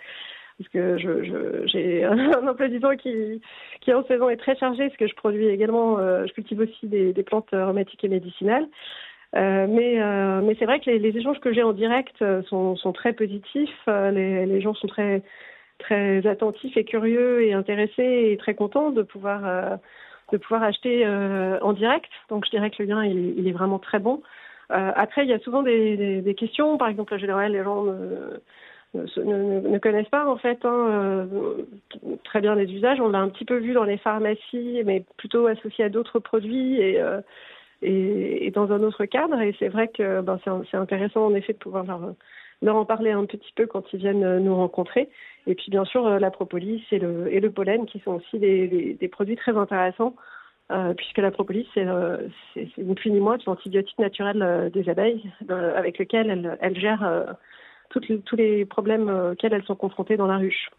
parce 0.58 0.70
que 0.70 0.98
je, 0.98 1.66
j'ai 1.68 2.04
un 2.06 2.48
emploi 2.48 2.68
du 2.68 2.80
temps 2.80 2.96
qui, 2.96 3.42
en 3.94 4.04
saison 4.06 4.30
est 4.30 4.38
très 4.38 4.56
chargé, 4.56 4.88
parce 4.88 4.98
que 4.98 5.08
je 5.08 5.16
produis 5.16 5.48
également, 5.48 6.00
euh, 6.00 6.26
je 6.28 6.34
cultive 6.34 6.60
aussi 6.60 6.88
des, 6.88 7.14
plantes 7.24 7.54
aromatiques 7.54 8.04
et 8.04 8.10
médicinales. 8.10 8.68
Euh, 9.36 9.68
mais 9.68 10.02
euh, 10.02 10.42
mais 10.42 10.56
c'est 10.58 10.66
vrai 10.66 10.80
que 10.80 10.90
les, 10.90 11.18
échanges 11.18 11.40
que 11.42 11.52
j'ai 11.52 11.64
en 11.64 11.74
direct 11.74 12.24
sont, 12.48 12.94
très 12.94 13.14
positifs. 13.14 13.86
Les, 13.88 14.62
gens 14.62 14.74
sont 14.74 14.88
très 14.88 16.26
attentifs 16.26 16.78
et 16.78 16.86
curieux 16.86 17.44
et 17.44 17.54
intéressés 17.54 18.30
et 18.32 18.38
très 18.38 18.56
contents 18.56 18.92
de 18.92 19.02
pouvoir 19.02 19.80
de 20.32 20.38
pouvoir 20.38 20.64
acheter 20.64 21.06
en 21.06 21.74
direct. 21.74 22.10
Donc 22.30 22.46
je 22.46 22.52
dirais 22.52 22.70
que 22.70 22.82
le 22.82 22.88
lien 22.90 23.04
il, 23.04 23.46
est 23.46 23.52
vraiment 23.52 23.80
très 23.80 24.00
bon. 24.00 24.22
après 24.70 25.24
il 25.26 25.30
y 25.30 25.34
a 25.34 25.40
souvent 25.40 25.64
des 25.64 26.36
questions. 26.38 26.78
Par 26.78 26.88
exemple, 26.88 27.14
en 27.14 27.18
général, 27.18 27.52
les 27.52 27.64
gens 27.64 27.84
ne, 28.96 29.78
connaissent 29.80 30.10
pas 30.10 30.28
en 30.28 30.38
fait 30.38 30.60
hein, 30.64 30.88
euh, 30.90 31.66
très 32.24 32.42
bien 32.42 32.56
les 32.56 32.72
usages. 32.72 33.00
On 33.00 33.10
l'a 33.10 33.20
un 33.20 33.30
petit 33.30 33.46
peu 33.46 33.58
vu 33.58 33.74
dans 33.74 33.84
les 33.84 33.98
pharmacies, 33.98 34.82
mais 34.86 35.04
plutôt 35.18 35.48
associé 35.48 35.86
à 35.86 35.90
d'autres 35.90 36.20
produits 36.20 36.80
et, 36.82 37.00
euh, 37.02 37.22
dans 38.52 38.72
un 38.72 38.84
autre 38.84 39.06
cadre. 39.06 39.40
Et 39.42 39.56
c'est 39.60 39.70
vrai 39.70 39.88
que 39.88 40.22
ben, 40.22 40.40
c'est 40.72 40.78
intéressant 40.78 41.26
en 41.26 41.36
effet 41.36 41.54
de 41.54 41.58
pouvoir 41.58 41.86
leur, 42.62 42.76
en 42.76 42.86
parler 42.86 43.12
un 43.12 43.26
petit 43.26 43.54
peu 43.56 43.66
quand 43.66 43.84
ils 43.94 44.00
viennent 44.00 44.40
nous 44.40 44.56
rencontrer. 44.56 45.10
Et 45.48 45.56
puis 45.56 45.70
bien 45.70 45.86
sûr 45.86 46.20
la 46.20 46.32
propolis 46.32 46.84
et 46.92 47.00
le, 47.00 47.50
pollen 47.50 47.86
qui 47.86 48.00
sont 48.00 48.14
aussi 48.14 48.40
des, 48.40 49.10
produits 49.12 49.36
très 49.36 49.56
intéressants. 49.56 50.16
Euh, 50.72 50.96
puisque 50.96 51.20
la 51.20 51.30
propolis, 51.30 51.68
c'est 51.76 51.86
euh, 51.86 52.18
ni 52.78 52.96
plus 52.96 53.12
ni 53.12 53.20
moins 53.20 53.38
que 53.38 53.44
l'antibiotique 53.46 54.00
naturel 54.00 54.42
euh, 54.42 54.70
des 54.72 54.90
abeilles, 54.90 55.32
euh, 55.52 55.78
avec 55.78 56.00
lequel 56.00 56.58
elles 56.60 56.80
gèrent 56.80 57.36
tous 57.90 58.36
les 58.36 58.66
problèmes 58.66 59.10
euh, 59.10 59.32
auxquels 59.34 59.54
elles 59.54 59.66
sont 59.66 59.76
confrontées 59.76 60.18
dans 60.18 60.28
la 60.28 60.38
ruche. 60.38 60.70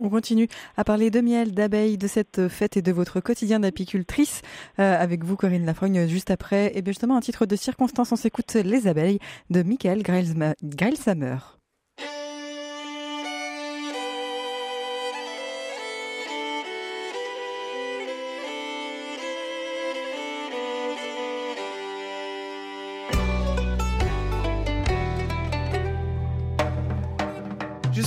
On 0.00 0.08
continue 0.08 0.48
à 0.76 0.84
parler 0.84 1.10
de 1.10 1.20
miel, 1.20 1.52
d'abeilles, 1.52 1.96
de 1.96 2.08
cette 2.08 2.48
fête 2.48 2.76
et 2.76 2.82
de 2.82 2.92
votre 2.92 3.20
quotidien 3.20 3.60
d'apicultrice 3.60 4.42
euh, 4.78 4.96
avec 4.98 5.24
vous, 5.24 5.36
Corinne 5.36 5.64
Lafrogne, 5.64 6.08
juste 6.08 6.30
après. 6.30 6.72
Et 6.76 6.82
bien 6.82 6.90
justement, 6.92 7.16
un 7.16 7.20
titre 7.20 7.46
de 7.46 7.56
circonstance, 7.56 8.12
on 8.12 8.16
s'écoute 8.16 8.54
Les 8.54 8.88
abeilles 8.88 9.20
de 9.50 9.62
Michael 9.62 10.02
Greilsamer. 10.02 11.59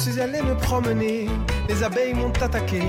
Suis 0.03 0.19
allé 0.19 0.41
me 0.41 0.53
promener, 0.55 1.29
les 1.69 1.81
abeilles 1.81 2.13
m'ont 2.13 2.33
attaqué. 2.41 2.81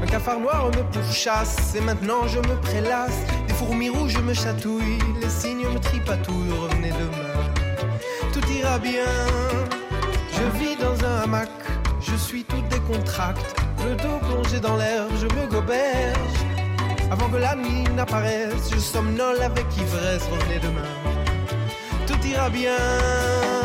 Un 0.00 0.06
cafard 0.06 0.38
noir 0.38 0.68
me 0.68 0.82
pourchasse 0.92 1.74
et 1.74 1.80
maintenant 1.80 2.28
je 2.28 2.38
me 2.38 2.54
prélasse. 2.60 3.18
Des 3.48 3.54
fourmis 3.54 3.88
rouges 3.88 4.18
me 4.18 4.32
chatouillent, 4.32 5.02
les 5.20 5.28
cygnes 5.28 5.66
me 5.66 5.80
tripatouillent. 5.80 6.52
Revenez 6.52 6.90
demain, 6.90 7.40
tout 8.32 8.46
ira 8.52 8.78
bien. 8.78 9.10
Je 10.32 10.58
vis 10.58 10.76
dans 10.76 11.04
un 11.04 11.22
hamac, 11.22 11.50
je 12.00 12.14
suis 12.14 12.44
tout 12.44 12.62
décontracte. 12.70 13.56
Le 13.84 13.96
dos 13.96 14.18
plongé 14.28 14.60
dans 14.60 14.76
l'air, 14.76 15.06
je 15.20 15.26
me 15.26 15.48
goberge. 15.48 16.38
Avant 17.10 17.28
que 17.30 17.38
la 17.38 17.56
nuit 17.56 17.82
n'apparaisse, 17.96 18.70
je 18.72 18.78
somnole 18.78 19.42
avec 19.42 19.66
ivresse. 19.76 20.22
Revenez 20.30 20.60
demain, 20.60 20.92
tout 22.06 22.28
ira 22.28 22.48
bien. 22.48 23.59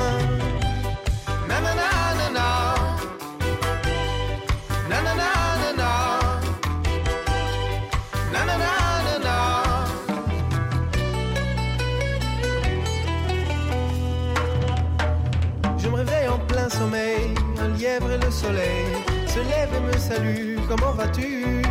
Et 18.04 18.18
le 18.18 18.32
soleil 18.32 18.86
se 19.28 19.40
lève 19.40 19.70
et 19.74 19.80
me 19.80 19.98
salue. 19.98 20.58
Comment 20.68 20.92
vas-tu? 20.92 21.62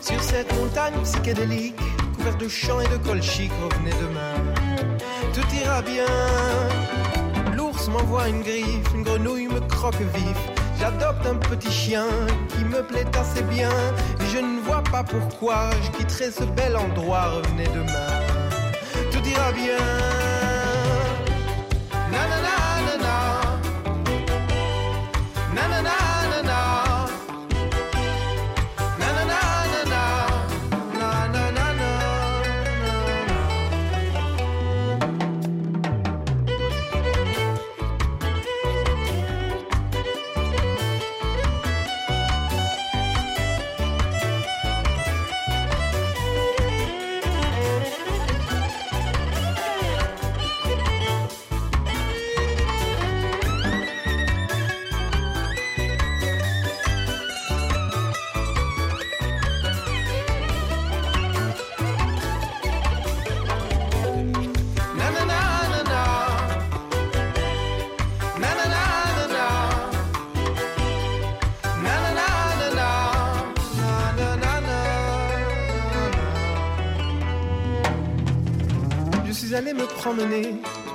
Sur 0.00 0.22
cette 0.22 0.52
montagne 0.56 0.94
psychédélique, 1.02 1.80
couvert 2.16 2.36
de 2.36 2.48
champs 2.48 2.80
et 2.80 2.88
de 2.88 2.96
colchiques, 2.98 3.52
revenez 3.62 3.90
demain. 4.00 4.98
Tout 5.32 5.54
ira 5.54 5.82
bien. 5.82 6.06
L'ours 7.56 7.88
m'envoie 7.88 8.28
une 8.28 8.42
griffe, 8.42 8.94
une 8.94 9.02
grenouille 9.02 9.48
me 9.48 9.60
croque 9.60 10.00
vif. 10.14 10.38
J'adopte 10.78 11.26
un 11.26 11.36
petit 11.36 11.72
chien 11.72 12.06
qui 12.50 12.64
me 12.64 12.82
plaît 12.82 13.06
assez 13.18 13.42
bien. 13.42 13.70
Je 14.32 14.38
ne 14.38 14.60
vois 14.60 14.82
pas 14.82 15.02
pourquoi 15.02 15.70
je 15.82 15.90
quitterai 15.98 16.30
ce 16.30 16.44
bel 16.44 16.76
endroit, 16.76 17.30
revenez 17.30 17.68
demain. 17.68 18.20
Tout 19.10 19.26
ira 19.28 19.50
bien. 19.52 20.33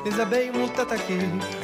Les 0.06 0.20
abeilles 0.20 0.52
m'ont 0.54 0.72
attaqué, 0.82 1.18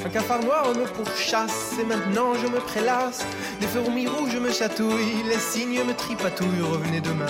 un 0.03 0.09
cafard 0.09 0.41
noir 0.41 0.69
me 0.69 0.85
pourchasse, 0.85 1.73
et 1.79 1.85
maintenant 1.85 2.33
je 2.41 2.47
me 2.47 2.59
prélasse, 2.59 3.23
des 3.59 3.67
fourmis 3.67 4.07
rouges 4.07 4.35
me 4.37 4.51
chatouillent, 4.51 5.23
les 5.29 5.37
cygnes 5.37 5.83
me 5.83 5.93
tripatouillent, 5.93 6.61
revenez 6.61 7.01
demain, 7.01 7.25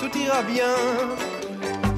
tout 0.00 0.16
ira 0.16 0.42
bien. 0.42 0.74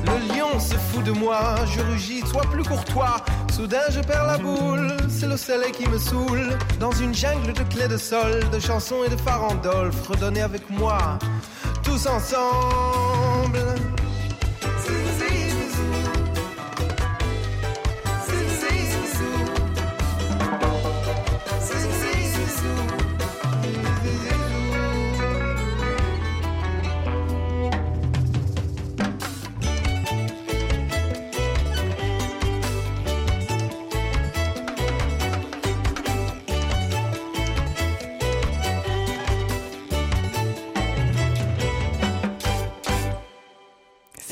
Le 0.07 0.35
lion 0.35 0.59
se 0.59 0.75
fout 0.75 1.05
de 1.05 1.13
moi, 1.13 1.57
je 1.67 1.81
rugis, 1.81 2.23
sois 2.27 2.45
plus 2.51 2.63
courtois. 2.63 3.17
Soudain 3.53 3.87
je 3.91 4.01
perds 4.01 4.27
la 4.27 4.39
boule, 4.39 4.97
c'est 5.09 5.27
le 5.27 5.37
soleil 5.37 5.73
qui 5.73 5.89
me 5.89 5.99
saoule. 5.99 6.57
Dans 6.81 6.93
une 6.93 7.15
jungle 7.15 7.53
de 7.53 7.63
clés 7.65 7.89
de 7.89 7.97
sol, 7.97 8.41
de 8.51 8.61
chansons 8.61 9.05
et 9.05 9.09
de 9.09 9.17
farandoles, 9.17 9.91
redonnez 10.09 10.43
avec 10.43 10.69
moi, 10.71 11.19
tous 11.83 12.07
ensemble. 12.07 13.61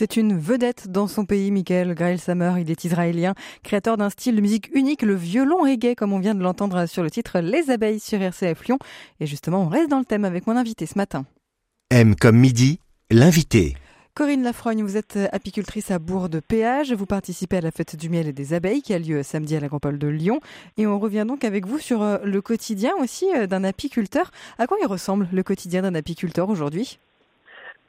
C'est 0.02 0.16
une 0.16 0.36
vedette 0.36 0.88
dans 0.90 1.06
son 1.06 1.24
pays, 1.24 1.52
Michael 1.52 1.94
Grail 1.94 2.18
Summer. 2.18 2.58
Il 2.58 2.68
est 2.72 2.82
israélien, 2.82 3.34
créateur 3.62 3.96
d'un 3.96 4.10
style 4.10 4.34
de 4.34 4.40
musique 4.40 4.68
unique, 4.74 5.02
le 5.02 5.14
violon 5.14 5.58
reggae, 5.58 5.94
comme 5.94 6.12
on 6.12 6.18
vient 6.18 6.34
de 6.34 6.42
l'entendre 6.42 6.86
sur 6.86 7.04
le 7.04 7.10
titre 7.12 7.38
Les 7.38 7.70
abeilles 7.70 8.00
sur 8.00 8.20
RCF 8.20 8.64
Lyon. 8.64 8.80
Et 9.20 9.26
justement, 9.26 9.62
on 9.62 9.68
reste 9.68 9.90
dans 9.90 10.00
le 10.00 10.04
thème 10.04 10.24
avec 10.24 10.48
mon 10.48 10.56
invité 10.56 10.86
ce 10.86 10.98
matin. 10.98 11.24
M 11.90 12.16
comme 12.16 12.36
midi, 12.36 12.80
l'invité. 13.12 13.76
Corinne 14.14 14.42
Lafrogne, 14.42 14.82
vous 14.82 14.96
êtes 14.96 15.20
apicultrice 15.30 15.92
à 15.92 16.00
Bourg 16.00 16.28
de 16.28 16.40
Péage. 16.40 16.92
Vous 16.92 17.06
participez 17.06 17.58
à 17.58 17.60
la 17.60 17.70
fête 17.70 17.94
du 17.94 18.10
miel 18.10 18.26
et 18.26 18.32
des 18.32 18.54
abeilles 18.54 18.82
qui 18.82 18.94
a 18.94 18.98
lieu 18.98 19.22
samedi 19.22 19.54
à 19.54 19.60
l'agropole 19.60 20.00
de 20.00 20.08
Lyon. 20.08 20.40
Et 20.78 20.86
on 20.88 20.98
revient 20.98 21.26
donc 21.28 21.44
avec 21.44 21.64
vous 21.64 21.78
sur 21.78 22.02
euh, 22.02 22.18
le 22.24 22.42
quotidien 22.42 22.90
aussi 22.98 23.26
euh, 23.36 23.46
d'un 23.46 23.62
apiculteur. 23.62 24.32
À 24.58 24.66
quoi 24.66 24.78
il 24.82 24.86
ressemble 24.88 25.28
le 25.32 25.44
quotidien 25.44 25.82
d'un 25.82 25.94
apiculteur 25.94 26.48
aujourd'hui? 26.48 26.98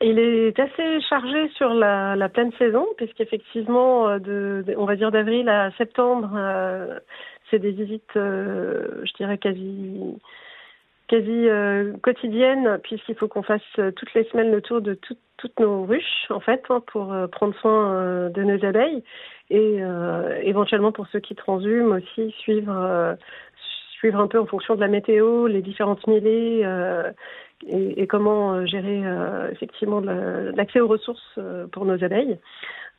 Il 0.04 0.20
est 0.20 0.60
assez 0.60 1.02
chargé 1.02 1.50
sur 1.56 1.74
la, 1.74 2.30
pleine 2.30 2.52
saison, 2.60 2.86
puisqu'effectivement, 2.98 4.10
euh, 4.10 4.20
de, 4.20 4.66
on 4.78 4.86
va 4.86 4.96
dire 4.96 5.12
d'avril 5.12 5.48
à 5.50 5.72
septembre, 5.78 6.32
euh, 6.36 7.00
c'est 7.50 7.60
des 7.60 7.72
visites, 7.72 8.16
euh, 8.16 9.02
je 9.04 9.14
dirais 9.14 9.38
quasi 9.38 10.20
quasi 11.08 11.48
quotidiennes, 12.02 12.80
puisqu'il 12.82 13.16
faut 13.16 13.28
qu'on 13.28 13.44
fasse 13.44 13.62
toutes 13.76 14.14
les 14.16 14.24
semaines 14.26 14.52
le 14.52 14.62
tour 14.62 14.82
de 14.82 14.98
toutes 15.38 15.60
nos 15.60 15.86
ruches, 15.86 16.26
en 16.32 16.40
fait, 16.40 16.64
hein, 16.70 16.82
pour 16.88 17.14
prendre 17.32 17.54
soin 17.56 18.30
de 18.30 18.44
nos 18.44 18.66
abeilles, 18.66 19.04
et 19.52 19.82
éventuellement 20.42 20.92
pour 20.92 21.06
ceux 21.08 21.20
qui 21.20 21.36
transhument 21.36 21.98
aussi 21.98 22.32
suivre 22.40 23.16
suivre 23.92 24.20
un 24.20 24.28
peu 24.28 24.40
en 24.40 24.48
fonction 24.48 24.76
de 24.76 24.80
la 24.80 24.88
météo, 24.88 25.46
les 25.46 25.62
différentes 25.62 26.08
millées 26.08 26.66
et, 27.68 28.08
comment 28.08 28.54
euh, 28.54 28.66
gérer 28.66 29.02
euh, 29.06 29.50
effectivement 29.52 30.00
l'accès 30.02 30.80
aux 30.80 30.88
ressources 30.88 31.22
euh, 31.38 31.68
pour 31.68 31.86
nos 31.86 32.04
abeilles. 32.04 32.38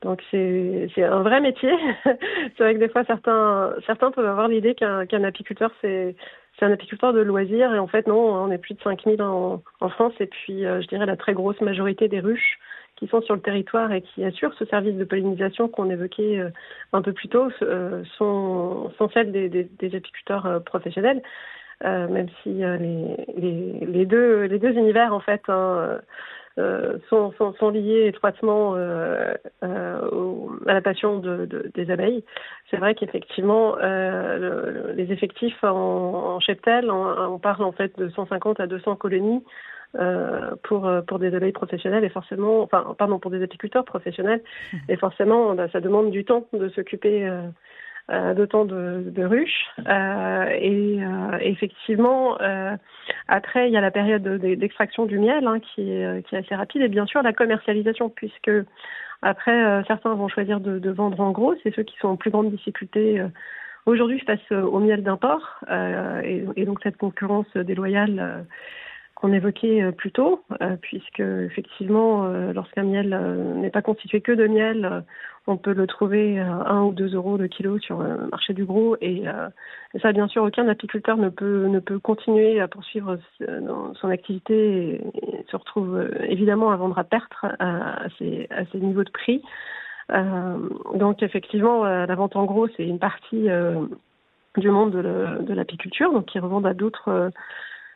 Donc 0.03 0.23
c'est 0.31 0.91
un 0.99 1.23
vrai 1.23 1.41
métier. 1.41 1.73
c'est 2.05 2.59
vrai 2.59 2.75
que 2.75 2.79
des 2.81 2.89
fois 2.89 3.05
certains 3.05 3.75
certains 3.87 4.11
peuvent 4.11 4.27
avoir 4.27 4.49
l'idée 4.49 4.75
qu'un 4.75 5.25
apiculteur 5.25 5.71
c'est 5.81 6.15
c'est 6.59 6.67
un 6.67 6.73
apiculteur 6.73 7.13
de 7.13 7.21
loisirs 7.21 7.73
et 7.75 7.79
en 7.79 7.87
fait 7.87 8.07
non, 8.07 8.19
on 8.19 8.51
est 8.51 8.59
plus 8.59 8.75
de 8.75 8.83
5000 8.83 9.23
en, 9.23 9.63
en 9.81 9.89
France 9.89 10.13
et 10.21 10.27
puis 10.27 10.63
je 10.63 10.87
dirais 10.89 11.07
la 11.07 11.17
très 11.17 11.33
grosse 11.33 11.61
majorité 11.63 12.09
des 12.09 12.21
ruches 12.21 12.59
qui 12.97 13.07
sont 13.07 13.23
sur 13.23 13.35
le 13.35 13.41
territoire 13.41 13.93
et 13.93 14.03
qui 14.03 14.25
assurent 14.25 14.55
ce 14.59 14.67
service 14.67 14.95
de 14.95 15.05
pollinisation 15.05 15.69
qu'on 15.69 15.89
évoquait 15.89 16.43
un 16.93 17.01
peu 17.03 17.13
plus 17.13 17.29
tôt 17.29 17.49
sont, 18.19 18.91
sont 18.99 19.09
celles 19.15 19.33
des, 19.33 19.49
des, 19.49 19.65
des 19.65 19.97
apiculteurs 19.97 20.63
professionnels. 20.65 21.23
Euh, 21.85 22.09
même 22.09 22.29
si 22.43 22.65
euh, 22.65 22.79
les, 22.79 23.27
les, 23.37 23.87
les, 23.87 24.07
deux, 24.07 24.45
les 24.45 24.59
deux 24.59 24.73
univers 24.73 25.13
en 25.13 25.21
fait 25.21 25.43
hein, 25.49 25.99
euh, 26.59 26.99
sont, 27.11 27.33
sont, 27.33 27.53
sont, 27.55 27.69
liés 27.69 28.07
étroitement 28.07 28.75
à 28.75 29.29
la 30.65 30.81
passion 30.81 31.19
de, 31.19 31.45
de, 31.45 31.71
des 31.75 31.91
abeilles. 31.91 32.25
C'est 32.71 32.79
vrai 32.79 32.95
qu'effectivement, 32.95 33.77
le, 33.77 34.93
les 34.95 35.13
effectifs 35.13 35.63
en, 35.63 36.37
en 36.37 36.41
cheptel, 36.41 36.91
on, 36.91 37.35
on, 37.35 37.39
parle 37.39 37.65
en 37.65 37.73
fait 37.73 37.99
de 37.99 38.09
150 38.09 38.61
à 38.61 38.67
200 38.67 38.97
colonies 38.97 39.45
pour 40.63 40.91
pour 41.07 41.19
des 41.19 41.35
abeilles 41.35 41.53
professionnelles 41.53 42.05
et 42.05 42.09
forcément, 42.09 42.63
enfin 42.63 42.95
pardon 42.97 43.19
pour 43.19 43.31
des 43.31 43.43
apiculteurs 43.43 43.85
professionnels 43.85 44.43
et 44.89 44.97
forcément, 44.97 45.55
bah, 45.55 45.69
ça 45.71 45.81
demande 45.81 46.11
du 46.11 46.25
temps 46.25 46.47
de 46.53 46.69
s'occuper 46.71 47.29
d'autant 48.09 48.65
de, 48.65 49.05
de, 49.07 49.25
ruches. 49.25 49.67
Euh, 49.87 50.45
et 50.61 50.99
euh, 51.03 51.39
effectivement, 51.41 52.37
après, 53.29 53.69
il 53.69 53.73
y 53.73 53.77
a 53.77 53.81
la 53.81 53.91
période 53.91 54.23
d'extraction 54.23 55.07
du 55.07 55.19
miel 55.19 55.47
hein, 55.47 55.59
qui, 55.61 55.91
est, 55.91 56.27
qui 56.27 56.35
est 56.35 56.39
assez 56.39 56.55
rapide 56.55 56.83
et 56.83 56.89
bien 56.89 57.07
sûr 57.07 57.23
la 57.23 57.33
commercialisation 57.33 58.11
puisque 58.11 58.51
après, 59.23 59.83
certains 59.87 60.15
vont 60.15 60.29
choisir 60.29 60.61
de, 60.61 60.79
de, 60.79 60.91
vendre 60.91 61.21
en 61.21 61.31
gros, 61.31 61.55
c'est 61.63 61.75
ceux 61.75 61.83
qui 61.83 61.97
sont 61.97 62.09
en 62.09 62.17
plus 62.17 62.31
grande 62.31 62.51
difficulté 62.51 63.23
aujourd'hui 63.87 64.21
face 64.21 64.53
au 64.53 64.79
miel 64.81 65.03
d'import 65.03 65.61
et, 66.23 66.45
et, 66.57 66.67
donc 66.67 66.81
cette 66.83 66.99
concurrence 66.99 67.51
déloyale 67.57 68.45
qu'on 69.15 69.33
évoquait 69.33 69.93
plus 69.93 70.11
tôt, 70.13 70.43
puisque 70.83 71.21
effectivement, 71.21 72.27
lorsqu'un 72.53 72.83
miel 72.83 73.19
n'est 73.57 73.71
pas 73.71 73.83
constitué 73.83 74.21
que 74.21 74.33
de 74.33 74.47
miel, 74.47 75.05
on 75.47 75.57
peut 75.59 75.75
le 75.75 75.87
trouver 75.87 76.39
à 76.41 76.73
1 76.73 76.85
ou 76.85 76.93
2 76.93 77.15
euros 77.15 77.37
le 77.37 77.49
kilo 77.49 77.79
sur 77.79 78.03
le 78.03 78.29
marché 78.29 78.55
du 78.55 78.65
gros. 78.65 78.97
Et, 79.01 79.29
euh, 79.29 79.49
ça, 80.01 80.13
bien 80.13 80.27
sûr, 80.27 80.43
aucun 80.43 80.67
apiculteur 80.69 81.17
ne 81.17 81.29
peut, 81.29 81.67
ne 81.67 81.81
peut 81.81 81.99
continuer 81.99 82.61
à 82.61 82.69
poursuivre 82.69 83.19
son 84.01 84.09
activité 84.09 84.95
et, 84.95 85.45
se 85.51 85.57
retrouve 85.57 85.97
euh, 85.97 86.11
évidemment 86.23 86.71
à 86.71 86.77
vendre 86.77 86.99
à 86.99 87.05
perte 87.05 87.33
à, 87.43 88.07
ces, 88.19 88.47
à 88.51 88.65
ces 88.73 88.79
niveaux 88.79 89.05
de 89.05 89.11
prix. 89.11 89.43
Euh, 90.11 90.57
donc, 90.95 91.23
effectivement, 91.23 91.85
la 91.85 92.15
vente 92.15 92.37
en 92.37 92.45
gros, 92.45 92.69
c'est 92.77 92.85
une 92.85 92.99
partie 92.99 93.49
du 94.57 94.71
monde 94.71 94.93
de 94.93 95.55
l'apiculture, 95.55 96.13
donc 96.13 96.27
qui 96.27 96.39
revendent 96.39 96.67
à 96.67 96.75
d'autres 96.75 97.31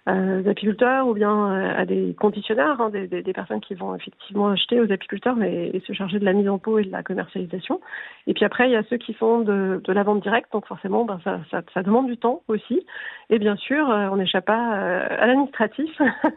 euh, 0.08 0.50
apiculteurs 0.50 1.06
ou 1.06 1.14
bien 1.14 1.52
à 1.76 1.84
des 1.84 2.14
conditionneurs, 2.18 2.80
hein, 2.80 2.90
des, 2.90 3.32
personnes 3.32 3.60
qui 3.60 3.74
vont 3.74 3.94
effectivement 3.94 4.48
acheter 4.48 4.80
aux 4.80 4.90
apiculteurs 4.90 5.40
et 5.42 5.82
se 5.86 5.92
charger 5.92 6.18
de 6.18 6.24
la 6.24 6.32
mise 6.32 6.48
en 6.48 6.58
pot 6.58 6.78
et 6.78 6.84
de 6.84 6.92
la 6.92 7.02
commercialisation. 7.02 7.80
Et 8.26 8.34
puis 8.34 8.44
après, 8.44 8.68
il 8.68 8.72
y 8.72 8.76
a 8.76 8.82
ceux 8.84 8.96
qui 8.96 9.14
font 9.14 9.40
de, 9.40 9.80
la 9.86 10.02
vente 10.02 10.22
directe, 10.22 10.52
donc 10.52 10.66
forcément, 10.66 11.04
ben, 11.04 11.20
ça, 11.24 11.40
ça, 11.50 11.62
ça, 11.74 11.82
demande 11.82 12.06
du 12.06 12.16
temps 12.16 12.42
aussi. 12.48 12.86
Et 13.30 13.38
bien 13.38 13.56
sûr, 13.56 13.86
on 13.88 14.16
n'échappe 14.16 14.46
pas 14.46 14.72
à 14.72 15.26
l'administratif, 15.26 15.90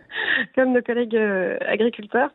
comme 0.55 0.73
nos 0.73 0.81
collègues 0.81 1.17
agriculteurs 1.67 2.31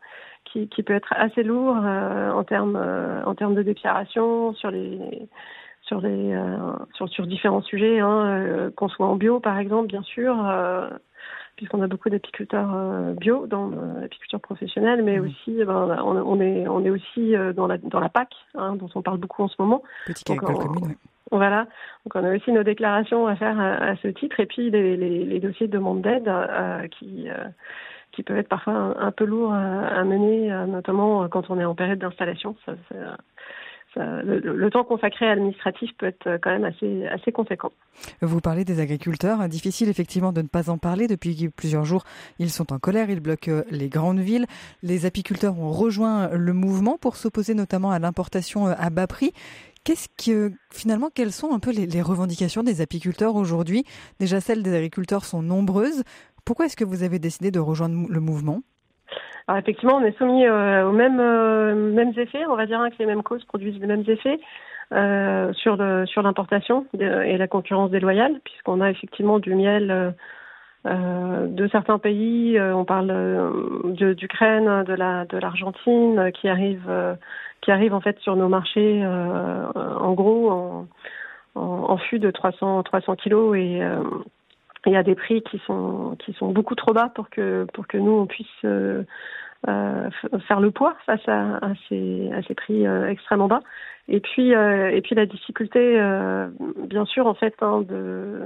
qui, 0.51 0.67
qui 0.69 0.83
peut 0.83 0.93
être 0.93 1.13
assez 1.15 1.43
lourd 1.43 1.77
euh, 1.83 2.31
en 2.31 2.43
termes 2.43 2.75
euh, 2.75 3.23
en 3.25 3.35
termes 3.35 3.55
de 3.55 3.63
déclaration 3.63 4.53
sur 4.53 4.71
les 4.71 4.99
sur 5.87 6.01
les 6.01 6.33
euh, 6.33 6.57
sur, 6.93 7.09
sur 7.09 7.27
différents 7.27 7.61
sujets, 7.61 7.99
hein, 7.99 8.71
qu'on 8.75 8.89
soit 8.89 9.07
en 9.07 9.15
bio 9.15 9.39
par 9.39 9.57
exemple, 9.57 9.87
bien 9.87 10.03
sûr, 10.03 10.35
puisqu'on 11.55 11.81
a 11.81 11.87
beaucoup 11.87 12.09
d'apiculteurs 12.09 12.69
bio 13.15 13.47
dans 13.47 13.71
l'apiculture 14.01 14.39
professionnelle, 14.39 15.03
mais 15.03 15.19
mmh. 15.19 15.25
aussi 15.25 15.65
ben, 15.65 15.97
on, 16.03 16.15
on, 16.17 16.41
est 16.41 16.67
on 16.67 16.83
est 16.85 16.89
aussi 16.89 17.33
dans 17.55 17.67
la 17.67 17.77
dans 17.77 17.99
la 17.99 18.09
PAC, 18.09 18.29
hein, 18.55 18.75
dont 18.75 18.89
on 18.95 19.01
parle 19.01 19.17
beaucoup 19.17 19.43
en 19.43 19.47
ce 19.47 19.55
moment. 19.59 19.83
Petite 20.05 20.29
agricole 20.29 20.55
commune. 20.55 20.95
Voilà, 21.29 21.67
donc 22.05 22.15
on 22.15 22.23
a 22.23 22.33
aussi 22.33 22.53
nos 22.53 22.63
déclarations 22.63 23.27
à 23.27 23.35
faire 23.35 23.59
à, 23.59 23.97
ce 23.97 24.07
titre, 24.07 24.39
et 24.39 24.45
puis 24.45 24.71
les, 24.71 24.95
les, 24.95 25.25
les 25.25 25.39
dossiers 25.41 25.67
de 25.67 25.73
demande 25.73 26.01
d'aide 26.01 26.31
qui 26.91 27.27
qui 28.17 28.23
peuvent 28.23 28.37
être 28.37 28.49
parfois 28.49 28.73
un, 28.99 29.11
peu 29.11 29.25
lourds 29.25 29.53
à, 29.53 30.03
mener, 30.03 30.51
euh, 30.51 30.65
notamment 30.65 31.27
quand 31.29 31.49
on 31.49 31.59
est 31.59 31.65
en 31.65 31.75
période 31.75 31.99
d'installation. 31.99 32.55
Le, 33.97 34.69
temps 34.69 34.83
consacré 34.83 35.25
à 35.25 35.29
l'administratif 35.29 35.91
peut 35.97 36.07
être 36.07 36.37
quand 36.41 36.51
même 36.51 36.65
assez, 36.65 37.05
assez 37.07 37.31
conséquent. 37.31 37.71
Vous 38.21 38.41
parlez 38.41 38.65
des 38.65 38.79
agriculteurs. 38.79 39.47
Difficile 39.47 39.89
effectivement 39.89 40.33
de 40.33 40.41
ne 40.41 40.47
pas 40.47 40.69
en 40.69 40.77
parler. 40.77 41.07
Depuis 41.07 41.49
plusieurs 41.49 41.85
jours, 41.85 42.03
ils 42.39 42.49
sont 42.49 42.73
en 42.73 42.79
colère, 42.79 43.09
ils 43.09 43.19
bloquent 43.19 43.63
les 43.71 43.89
grandes 43.89 44.19
villes. 44.19 44.45
Les 44.83 45.05
apiculteurs 45.05 45.59
ont 45.59 45.71
rejoint 45.71 46.29
le 46.29 46.53
mouvement 46.53 46.97
pour 46.97 47.15
s'opposer 47.15 47.53
notamment 47.53 47.91
à 47.91 47.99
l'importation 47.99 48.67
à 48.67 48.89
bas 48.89 49.07
prix. 49.07 49.31
Qu'est-ce 49.83 50.09
que 50.17 50.51
finalement, 50.69 51.09
quelles 51.13 51.31
sont 51.31 51.53
un 51.53 51.59
peu 51.59 51.71
les 51.71 52.01
revendications 52.01 52.61
des 52.61 52.81
apiculteurs 52.81 53.35
aujourd'hui? 53.35 53.85
Déjà, 54.19 54.41
celles 54.41 54.61
des 54.61 54.75
agriculteurs 54.75 55.23
sont 55.23 55.41
nombreuses. 55.41 56.03
Pourquoi 56.43 56.65
est-ce 56.65 56.75
que 56.75 56.83
vous 56.83 57.03
avez 57.03 57.19
décidé 57.19 57.51
de 57.51 57.59
rejoindre 57.59 58.07
le 58.09 58.19
mouvement? 58.19 58.63
Alors 59.47 59.59
effectivement, 59.59 59.95
on 59.95 60.03
est 60.03 60.17
soumis 60.17 60.45
euh, 60.45 60.85
aux 60.87 60.91
mêmes, 60.91 61.21
euh, 61.21 61.73
mêmes 61.73 62.11
effets, 62.17 62.45
on 62.49 62.55
va 62.55 62.65
dire 62.65 62.81
hein, 62.81 62.89
que 62.89 62.97
les 62.99 63.05
mêmes 63.05 63.23
causes 63.23 63.45
produisent 63.45 63.79
les 63.79 63.87
mêmes 63.87 64.03
effets 64.07 64.39
euh, 64.93 65.53
sur 65.53 65.77
sur 66.05 66.21
l'importation 66.21 66.85
et 66.99 67.37
la 67.37 67.47
concurrence 67.47 67.89
déloyale, 67.89 68.41
puisqu'on 68.43 68.81
a 68.81 68.91
effectivement 68.91 69.39
du 69.39 69.55
miel 69.55 70.13
de 70.85 71.67
certains 71.69 71.97
pays. 71.97 72.59
on 72.59 72.85
parle 72.85 73.13
d'Ukraine, 74.15 74.83
de 74.83 74.93
la 74.93 75.25
de 75.25 75.37
l'Argentine, 75.37 76.31
qui 76.33 76.49
arrive 76.49 76.89
qui 77.61 77.71
arrive 77.71 77.93
en 77.93 78.01
fait 78.01 78.19
sur 78.19 78.35
nos 78.35 78.49
marchés 78.49 79.05
en 79.05 80.13
gros 80.13 80.51
en, 80.51 80.87
en, 81.55 81.61
en, 81.61 81.97
fût 81.97 82.19
de 82.19 82.31
300 82.31 82.83
300 82.83 83.15
kilos 83.15 83.57
et 83.57 83.81
il 84.87 84.93
y 84.93 84.97
a 84.97 85.03
des 85.03 85.15
prix 85.15 85.41
qui 85.43 85.59
sont 85.67 86.15
qui 86.19 86.33
sont 86.33 86.49
beaucoup 86.49 86.75
trop 86.75 86.93
bas 86.93 87.11
pour 87.13 87.29
que 87.29 87.65
pour 87.73 87.87
que 87.87 87.97
nous 87.97 88.11
on 88.11 88.25
puisse 88.25 88.47
euh, 88.65 89.03
euh, 89.67 90.39
faire 90.47 90.59
le 90.59 90.69
poids 90.69 90.95
face 91.07 91.27
à, 91.27 91.57
à, 91.57 91.73
ces, 91.89 92.29
à 92.31 92.43
ces 92.43 92.53
prix 92.53 92.85
euh, 92.85 93.09
extrêmement 93.09 93.47
bas. 93.47 93.61
Et 94.07 94.21
puis 94.21 94.51
et 94.51 95.01
puis 95.01 95.15
la 95.15 95.25
difficulté, 95.25 95.99
bien 96.85 97.03
sûr 97.03 97.27
en 97.27 97.33
fait, 97.33 97.53
hein, 97.59 97.81
de 97.81 98.43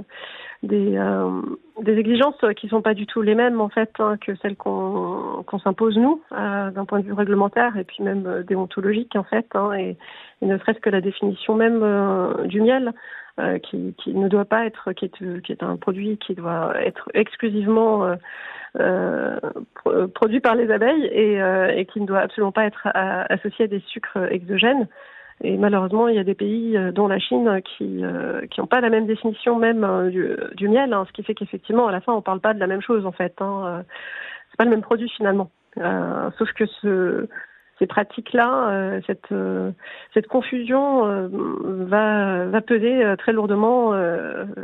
des 0.63 0.99
des 1.83 1.97
exigences 1.99 2.43
qui 2.57 2.67
sont 2.67 2.81
pas 2.81 2.95
du 2.95 3.05
tout 3.05 3.21
les 3.21 3.35
mêmes 3.35 3.61
en 3.61 3.69
fait 3.69 3.91
hein, 3.99 4.17
que 4.17 4.33
celles 4.37 4.55
qu'on 4.55 5.43
qu'on 5.45 5.59
s'impose 5.59 5.99
nous 5.99 6.19
d'un 6.31 6.85
point 6.85 6.99
de 6.99 7.05
vue 7.05 7.13
réglementaire 7.13 7.77
et 7.77 7.83
puis 7.83 8.01
même 8.01 8.43
déontologique 8.47 9.15
en 9.15 9.23
fait 9.23 9.45
hein, 9.53 9.73
et, 9.73 9.97
et, 10.41 10.47
ne 10.47 10.57
serait-ce 10.57 10.79
que 10.79 10.89
la 10.89 10.99
définition 10.99 11.53
même 11.53 11.85
du 12.45 12.59
miel. 12.59 12.91
Euh, 13.39 13.59
qui, 13.59 13.95
qui, 13.97 14.13
ne 14.13 14.27
doit 14.27 14.45
pas 14.45 14.65
être, 14.65 14.91
qui 14.91 15.05
est, 15.05 15.41
qui 15.41 15.51
est 15.53 15.63
un 15.63 15.77
produit 15.77 16.17
qui 16.17 16.35
doit 16.35 16.73
être 16.83 17.09
exclusivement 17.13 18.03
euh, 18.05 19.39
euh, 19.87 20.07
produit 20.07 20.41
par 20.41 20.55
les 20.55 20.69
abeilles 20.69 21.05
et, 21.05 21.39
et, 21.77 21.85
qui 21.85 22.01
ne 22.01 22.05
doit 22.05 22.19
absolument 22.19 22.51
pas 22.51 22.65
être 22.65 22.89
associé 23.29 23.65
à 23.65 23.67
des 23.69 23.79
sucres 23.87 24.17
exogènes. 24.29 24.87
Et 25.43 25.57
malheureusement, 25.57 26.09
il 26.09 26.15
y 26.15 26.19
a 26.19 26.25
des 26.25 26.35
pays, 26.35 26.77
dont 26.93 27.07
la 27.07 27.19
Chine, 27.19 27.61
qui 27.63 28.03
qui 28.51 28.59
n'ont 28.59 28.67
pas 28.67 28.81
la 28.81 28.89
même 28.89 29.07
définition 29.07 29.57
même 29.57 30.09
du, 30.11 30.35
du 30.57 30.67
miel, 30.67 30.93
hein, 30.93 31.05
ce 31.07 31.13
qui 31.13 31.23
fait 31.23 31.33
qu'effectivement, 31.33 31.87
à 31.87 31.91
la 31.91 32.01
fin, 32.01 32.13
on 32.13 32.21
parle 32.21 32.41
pas 32.41 32.53
de 32.53 32.59
la 32.59 32.67
même 32.67 32.81
chose 32.81 33.05
en 33.05 33.11
fait. 33.13 33.33
Hein. 33.39 33.83
C'est 34.49 34.57
pas 34.57 34.65
le 34.65 34.71
même 34.71 34.81
produit 34.81 35.09
finalement. 35.09 35.49
Euh, 35.77 36.29
sauf 36.37 36.51
que 36.53 36.65
ce, 36.65 37.27
ces 37.81 37.87
pratiques-là, 37.87 38.69
euh, 38.69 39.01
cette, 39.07 39.31
euh, 39.31 39.71
cette 40.13 40.27
confusion 40.27 41.07
euh, 41.07 41.27
va, 41.87 42.45
va 42.45 42.61
peser 42.61 43.03
très 43.17 43.33
lourdement, 43.33 43.93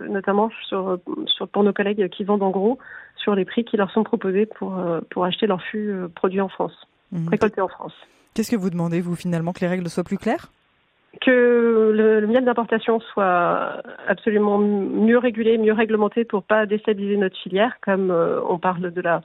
notamment 0.08 0.52
sur, 0.68 1.00
sur, 1.26 1.48
pour 1.48 1.64
nos 1.64 1.74
collègues 1.74 2.10
qui 2.10 2.24
vendent 2.24 2.44
en 2.44 2.52
gros, 2.52 2.78
sur 3.16 3.34
les 3.34 3.44
prix 3.44 3.66
qui 3.66 3.76
leur 3.76 3.92
sont 3.92 4.04
proposés 4.04 4.46
pour, 4.46 4.80
pour 5.10 5.26
acheter 5.26 5.48
leurs 5.48 5.64
fûts 5.64 5.94
produits 6.16 6.42
en 6.42 6.48
France, 6.48 6.74
mmh. 7.12 7.30
récoltés 7.30 7.62
en 7.62 7.68
France. 7.68 7.94
Qu'est-ce 8.36 8.52
que 8.52 8.56
vous 8.56 8.70
demandez, 8.70 9.02
vous, 9.02 9.16
finalement, 9.16 9.52
que 9.52 9.62
les 9.62 9.68
règles 9.68 9.90
soient 9.90 10.04
plus 10.04 10.20
claires? 10.20 10.52
Que 11.22 11.92
le, 11.96 12.28
miel 12.28 12.46
d'importation 12.46 13.00
soit 13.00 13.82
absolument 14.08 14.60
mieux 14.60 15.18
régulé, 15.18 15.58
mieux 15.58 15.74
réglementé 15.74 16.24
pour 16.24 16.44
pas 16.44 16.68
déstabiliser 16.68 17.18
notre 17.18 17.38
filière, 17.38 17.78
comme 17.82 18.12
on 18.48 18.60
parle 18.60 18.92
de 18.92 19.02
la 19.02 19.22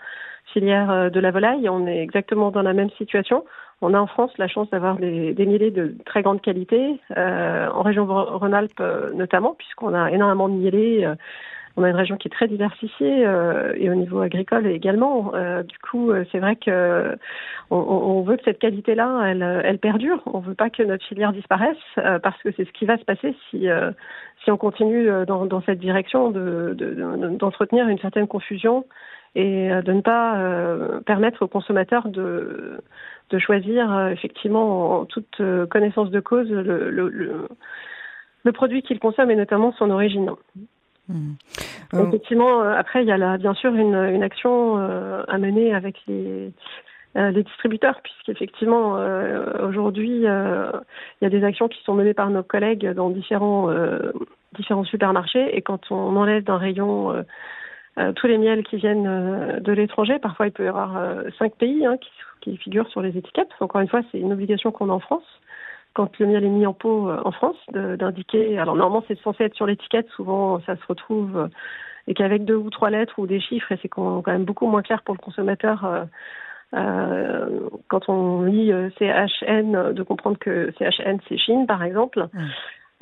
filière 0.54 1.10
de 1.10 1.20
la 1.20 1.30
volaille, 1.30 1.68
on 1.68 1.86
est 1.86 2.02
exactement 2.02 2.50
dans 2.50 2.62
la 2.62 2.72
même 2.72 2.90
situation. 2.96 3.44
On 3.84 3.94
a 3.94 3.98
en 3.98 4.06
France 4.06 4.30
la 4.38 4.46
chance 4.46 4.70
d'avoir 4.70 4.96
des, 4.96 5.34
des 5.34 5.44
mielés 5.44 5.72
de 5.72 5.96
très 6.06 6.22
grande 6.22 6.40
qualité, 6.40 7.00
euh, 7.16 7.68
en 7.68 7.82
région 7.82 8.06
Rhône-Alpes 8.06 8.80
euh, 8.80 9.12
notamment, 9.12 9.54
puisqu'on 9.58 9.92
a 9.92 10.12
énormément 10.12 10.48
de 10.48 10.54
mielés. 10.54 11.04
Euh, 11.04 11.16
on 11.76 11.82
a 11.82 11.88
une 11.88 11.96
région 11.96 12.16
qui 12.16 12.28
est 12.28 12.30
très 12.30 12.48
diversifiée 12.48 13.22
et 13.76 13.88
au 13.88 13.94
niveau 13.94 14.20
agricole 14.20 14.66
également. 14.66 15.32
du 15.66 15.78
coup, 15.78 16.12
c'est 16.30 16.38
vrai 16.38 16.56
que 16.56 17.16
on, 17.70 18.20
veut 18.20 18.36
que 18.36 18.44
cette 18.44 18.58
qualité-là, 18.58 19.22
elle, 19.24 19.62
elle 19.64 19.78
perdure. 19.78 20.20
On 20.26 20.40
veut 20.40 20.54
pas 20.54 20.68
que 20.68 20.82
notre 20.82 21.02
filière 21.06 21.32
disparaisse 21.32 21.78
parce 21.94 22.36
que 22.42 22.50
c'est 22.58 22.66
ce 22.66 22.72
qui 22.72 22.84
va 22.84 22.98
se 22.98 23.04
passer 23.06 23.34
si 23.48 23.68
si 24.44 24.50
on 24.50 24.58
continue 24.58 25.08
dans, 25.26 25.46
dans 25.46 25.62
cette 25.62 25.78
direction 25.78 26.30
de, 26.30 26.76
d'entretenir 27.38 27.88
une 27.88 27.98
certaine 28.00 28.28
confusion 28.28 28.84
et 29.34 29.70
de 29.70 29.92
ne 29.94 30.02
pas 30.02 30.36
permettre 31.06 31.40
aux 31.40 31.48
consommateurs 31.48 32.06
de 32.06 32.82
de 33.30 33.38
choisir 33.38 33.92
euh, 33.92 34.08
effectivement 34.10 35.00
en 35.00 35.04
toute 35.04 35.40
euh, 35.40 35.66
connaissance 35.66 36.10
de 36.10 36.20
cause 36.20 36.50
le, 36.50 36.90
le, 36.90 37.08
le, 38.44 38.52
produit 38.52 38.82
qu'il 38.82 38.98
consomme 38.98 39.30
et 39.30 39.36
notamment 39.36 39.72
son 39.78 39.90
origine. 39.90 40.30
Hmm. 41.08 41.32
Effectivement, 41.94 42.62
euh, 42.62 42.74
après, 42.74 43.02
il 43.02 43.08
y 43.08 43.12
a 43.12 43.16
là, 43.16 43.38
bien 43.38 43.54
sûr 43.54 43.74
une, 43.74 43.94
une 43.94 44.22
action 44.22 44.76
à 44.76 45.38
mener 45.38 45.74
avec 45.74 45.96
les, 46.06 46.52
les 47.14 47.42
distributeurs, 47.42 48.00
puisqu'effectivement, 48.02 48.98
aujourd'hui, 49.62 50.10
il 50.10 51.22
y 51.22 51.26
a 51.26 51.30
des 51.30 51.44
actions 51.44 51.68
qui 51.68 51.82
sont 51.84 51.94
menées 51.94 52.14
par 52.14 52.30
nos 52.30 52.42
collègues 52.42 52.92
dans 52.92 53.10
différents, 53.10 53.68
différents 54.56 54.84
supermarchés, 54.84 55.56
et 55.56 55.60
quand 55.60 55.90
on 55.90 56.16
enlève 56.16 56.44
d'un 56.44 56.56
rayon 56.56 57.24
euh, 57.98 58.12
tous 58.12 58.26
les 58.26 58.38
miels 58.38 58.64
qui 58.64 58.76
viennent 58.76 59.06
euh, 59.06 59.60
de 59.60 59.72
l'étranger. 59.72 60.18
Parfois, 60.18 60.46
il 60.46 60.52
peut 60.52 60.64
y 60.64 60.68
avoir 60.68 60.96
euh, 60.96 61.24
cinq 61.38 61.54
pays 61.56 61.84
hein, 61.84 61.98
qui, 61.98 62.10
qui, 62.40 62.56
figurent 62.56 62.88
sur 62.88 63.02
les 63.02 63.18
étiquettes. 63.18 63.50
Encore 63.60 63.82
une 63.82 63.88
fois, 63.88 64.00
c'est 64.10 64.18
une 64.18 64.32
obligation 64.32 64.72
qu'on 64.72 64.88
a 64.88 64.92
en 64.92 64.98
France. 64.98 65.24
Quand 65.94 66.18
le 66.18 66.26
miel 66.26 66.42
est 66.42 66.48
mis 66.48 66.64
en 66.64 66.72
pot 66.72 67.10
en 67.10 67.32
France, 67.32 67.58
d'indiquer. 67.70 68.58
Alors 68.58 68.76
normalement, 68.76 69.04
c'est 69.08 69.20
censé 69.20 69.44
être 69.44 69.54
sur 69.54 69.66
l'étiquette. 69.66 70.08
Souvent, 70.16 70.58
ça 70.60 70.74
se 70.76 70.86
retrouve 70.88 71.50
et 72.08 72.14
qu'avec 72.14 72.46
deux 72.46 72.56
ou 72.56 72.70
trois 72.70 72.88
lettres 72.88 73.18
ou 73.18 73.26
des 73.26 73.40
chiffres, 73.40 73.70
et 73.72 73.78
c'est 73.82 73.90
quand 73.90 74.26
même 74.26 74.44
beaucoup 74.44 74.66
moins 74.66 74.80
clair 74.80 75.02
pour 75.02 75.14
le 75.14 75.20
consommateur. 75.20 76.06
Quand 76.72 78.08
on 78.08 78.42
lit 78.44 78.72
CHN, 78.98 79.92
de 79.92 80.02
comprendre 80.02 80.38
que 80.38 80.72
CHN 80.78 81.18
c'est 81.28 81.36
Chine 81.36 81.66
par 81.66 81.82
exemple, 81.82 82.26
mmh. 82.32 82.40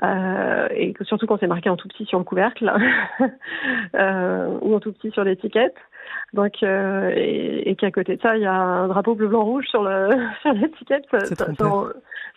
Euh, 0.03 0.69
et 0.75 0.95
surtout 1.03 1.27
quand 1.27 1.39
c'est 1.39 1.47
marqué 1.47 1.69
en 1.69 1.77
tout 1.77 1.89
petit 1.89 2.07
sur 2.07 2.19
le 2.19 2.25
couvercle 2.25 2.73
euh, 3.95 4.59
ou 4.63 4.75
en 4.75 4.81
tout 4.81 4.93
petit 4.93 5.11
sur 5.11 5.25
l'étiquette. 5.25 5.77
Donc 6.33 6.63
euh, 6.63 7.13
et, 7.15 7.71
et 7.71 7.77
qu'à 7.77 7.91
côté 7.91 8.17
de 8.17 8.23
ça, 8.23 8.37
il 8.37 8.43
y 8.43 8.47
a 8.47 8.55
un 8.55 8.89
drapeau 8.89 9.15
bleu 9.15 9.29
blanc 9.29 9.45
rouge 9.45 9.67
sur 9.67 9.83
le 9.83 10.11
sur 10.43 10.53
l'étiquette. 10.55 11.05
Ça, 11.11 11.47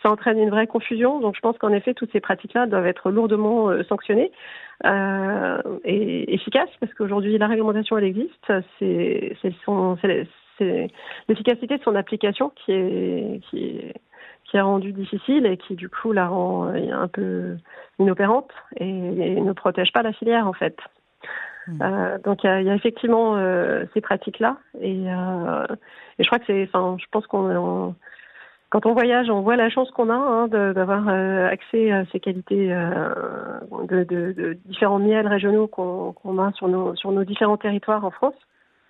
ça, 0.02 0.10
entraîne 0.10 0.40
une 0.40 0.50
vraie 0.50 0.68
confusion. 0.68 1.22
Donc 1.22 1.36
je 1.36 1.40
pense 1.40 1.58
qu'en 1.58 1.72
effet, 1.72 1.94
toutes 1.94 2.12
ces 2.12 2.20
pratiques-là 2.20 2.68
doivent 2.68 2.88
être 2.88 3.10
lourdement 3.12 3.72
sanctionnées 3.88 4.32
et 4.84 6.34
efficaces 6.34 6.70
parce 6.82 6.94
qu'aujourd'hui 6.96 7.38
la 7.38 7.48
réglementation 7.48 7.98
elle 7.98 8.04
existe. 8.04 8.52
C'est 8.80 9.38
c'est 10.60 10.90
l'efficacité 11.30 11.78
de 11.78 11.84
son 11.84 11.96
application 11.96 12.52
qui 12.56 12.74
est 12.74 13.40
qui 13.50 13.66
est 13.66 13.94
qui 14.54 14.60
a 14.60 14.64
rendu 14.64 14.94
difficile 14.94 15.48
et 15.48 15.58
qui 15.58 15.74
du 15.74 15.90
coup 15.90 16.12
la 16.12 16.28
rend 16.28 16.68
euh, 16.68 16.92
un 16.92 17.08
peu 17.08 17.58
inopérante 17.98 18.52
et, 18.78 18.86
ne 18.86 19.52
protège 19.52 19.92
pas 19.92 20.04
la 20.04 20.14
filière 20.14 20.46
en 20.46 20.54
fait. 20.54 20.78
Hmm. 21.68 21.82
Euh, 21.82 22.18
donc 22.20 22.44
il 22.44 22.62
y, 22.62 22.70
a 22.70 22.76
effectivement 22.76 23.36
euh, 23.36 23.86
ces 23.96 24.02
pratiques-là, 24.02 24.58
et, 24.80 25.06
euh, 25.08 25.66
et, 26.20 26.24
je 26.24 26.28
crois 26.28 26.38
que 26.38 26.46
c'est, 26.46 26.70
enfin, 26.72 26.98
je 27.00 27.06
pense 27.10 27.26
qu'on 27.26 27.96
quand 28.70 28.86
on 28.86 28.94
voyage, 28.94 29.32
on 29.32 29.42
voit 29.42 29.56
la 29.56 29.72
chance 29.72 29.90
qu'on 29.90 30.12
a 30.12 30.14
hein, 30.14 30.48
d'avoir 30.48 31.08
accès 31.08 31.92
à 31.92 32.06
ces 32.12 32.20
qualités 32.20 32.68
de, 32.70 34.04
de, 34.04 34.34
de, 34.34 34.58
différents 34.66 35.00
miels 35.00 35.28
régionaux 35.28 35.68
qu'on 35.68 36.38
a 36.38 36.52
sur 36.54 36.68
nos, 36.68 36.96
sur 36.96 37.12
nos 37.12 37.24
différents 37.24 37.58
territoires 37.58 38.06
en 38.06 38.12
France, 38.12 38.36